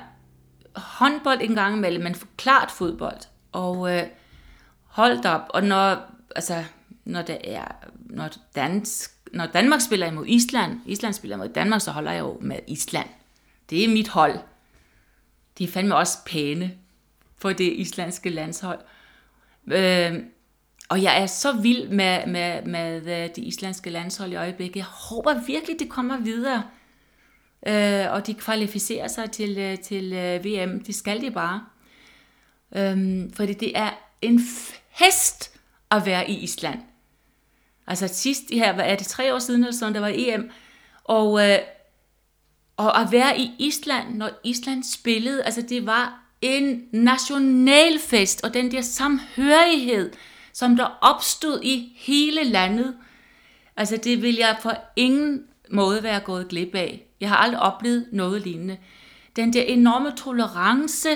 håndbold 0.75 1.41
en 1.41 1.55
gang 1.55 1.77
imellem, 1.77 2.03
men 2.03 2.15
klart 2.37 2.71
fodbold. 2.71 3.17
Og 3.51 3.95
øh, 3.95 4.03
holdt 4.83 5.25
op, 5.25 5.41
og 5.49 5.63
når, 5.63 5.97
altså, 6.35 6.63
når, 7.05 7.21
det 7.21 7.37
er, 7.43 7.65
når, 7.99 8.29
dansk, 8.55 9.11
når 9.33 9.45
Danmark 9.45 9.81
spiller 9.81 10.07
imod 10.07 10.25
Island, 10.27 10.79
Island 10.85 11.13
spiller 11.13 11.35
imod 11.35 11.49
Danmark, 11.49 11.81
så 11.81 11.91
holder 11.91 12.11
jeg 12.11 12.19
jo 12.19 12.37
med 12.41 12.59
Island. 12.67 13.07
Det 13.69 13.83
er 13.83 13.89
mit 13.89 14.07
hold. 14.07 14.39
De 15.57 15.63
er 15.63 15.67
fandme 15.67 15.95
også 15.95 16.17
pæne 16.25 16.71
for 17.37 17.49
det 17.49 17.73
islandske 17.73 18.29
landshold. 18.29 18.79
Øh, 19.67 20.13
og 20.91 21.03
jeg 21.03 21.21
er 21.21 21.25
så 21.25 21.51
vild 21.51 21.89
med, 21.89 22.27
med, 22.27 22.61
med 22.61 22.95
øh, 22.97 23.29
det 23.35 23.37
islandske 23.37 23.89
landshold 23.89 24.31
i 24.31 24.35
øjeblikket. 24.35 24.75
Jeg 24.75 24.85
håber 24.85 25.33
virkelig, 25.47 25.79
det 25.79 25.89
kommer 25.89 26.17
videre. 26.17 26.63
Øh, 27.67 28.11
og 28.11 28.27
de 28.27 28.33
kvalificerer 28.33 29.07
sig 29.07 29.31
til, 29.31 29.57
øh, 29.57 29.79
til 29.79 30.13
øh, 30.13 30.45
VM. 30.45 30.83
Det 30.83 30.95
skal 30.95 31.21
de 31.21 31.31
bare. 31.31 31.65
Øh, 32.75 33.29
fordi 33.33 33.53
det 33.53 33.77
er 33.77 33.89
en 34.21 34.41
fest 34.99 35.59
at 35.91 36.05
være 36.05 36.29
i 36.29 36.39
Island. 36.39 36.79
Altså 37.87 38.07
sidst 38.07 38.43
her, 38.53 38.73
hvad 38.73 38.85
er 38.85 38.95
det, 38.95 39.07
tre 39.07 39.33
år 39.33 39.39
siden 39.39 39.63
eller 39.63 39.77
sådan, 39.77 39.93
der 39.93 39.99
var 39.99 40.11
EM. 40.15 40.51
Og, 41.03 41.49
øh, 41.49 41.57
og 42.77 43.01
at 43.01 43.11
være 43.11 43.39
i 43.39 43.51
Island, 43.59 44.15
når 44.15 44.29
Island 44.43 44.83
spillede, 44.83 45.43
altså 45.43 45.61
det 45.61 45.85
var 45.85 46.21
en 46.41 46.83
nationalfest, 46.91 48.43
og 48.43 48.53
den 48.53 48.71
der 48.71 48.81
samhørighed, 48.81 50.11
som 50.53 50.75
der 50.75 50.97
opstod 51.01 51.59
i 51.63 51.93
hele 51.95 52.43
landet, 52.43 52.95
altså 53.77 53.97
det 53.97 54.21
vil 54.21 54.35
jeg 54.35 54.57
på 54.63 54.69
ingen 54.95 55.43
måde 55.71 56.03
være 56.03 56.19
gået 56.19 56.47
glip 56.47 56.75
af. 56.75 57.05
Jeg 57.19 57.29
har 57.29 57.35
aldrig 57.35 57.61
oplevet 57.61 58.05
noget 58.11 58.41
lignende. 58.41 58.77
Den 59.35 59.53
der 59.53 59.61
enorme 59.61 60.13
tolerance, 60.17 61.09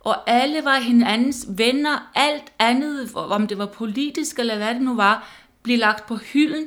og 0.00 0.30
alle 0.30 0.64
var 0.64 0.78
hinandens 0.78 1.46
venner, 1.48 2.10
alt 2.14 2.52
andet, 2.58 3.14
om 3.14 3.46
det 3.46 3.58
var 3.58 3.66
politisk 3.66 4.38
eller 4.38 4.56
hvad 4.56 4.74
det 4.74 4.82
nu 4.82 4.94
var, 4.94 5.28
blev 5.62 5.78
lagt 5.78 6.06
på 6.06 6.16
hylden, 6.16 6.66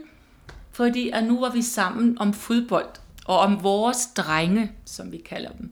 fordi 0.72 1.10
at 1.10 1.24
nu 1.24 1.40
var 1.40 1.50
vi 1.50 1.62
sammen 1.62 2.18
om 2.20 2.34
fodbold, 2.34 2.90
og 3.26 3.40
om 3.40 3.64
vores 3.64 4.08
drenge, 4.08 4.72
som 4.86 5.12
vi 5.12 5.18
kalder 5.18 5.52
dem. 5.52 5.72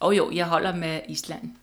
Og 0.00 0.16
jo, 0.16 0.30
jeg 0.30 0.46
holder 0.46 0.76
med 0.76 1.00
Island. 1.08 1.56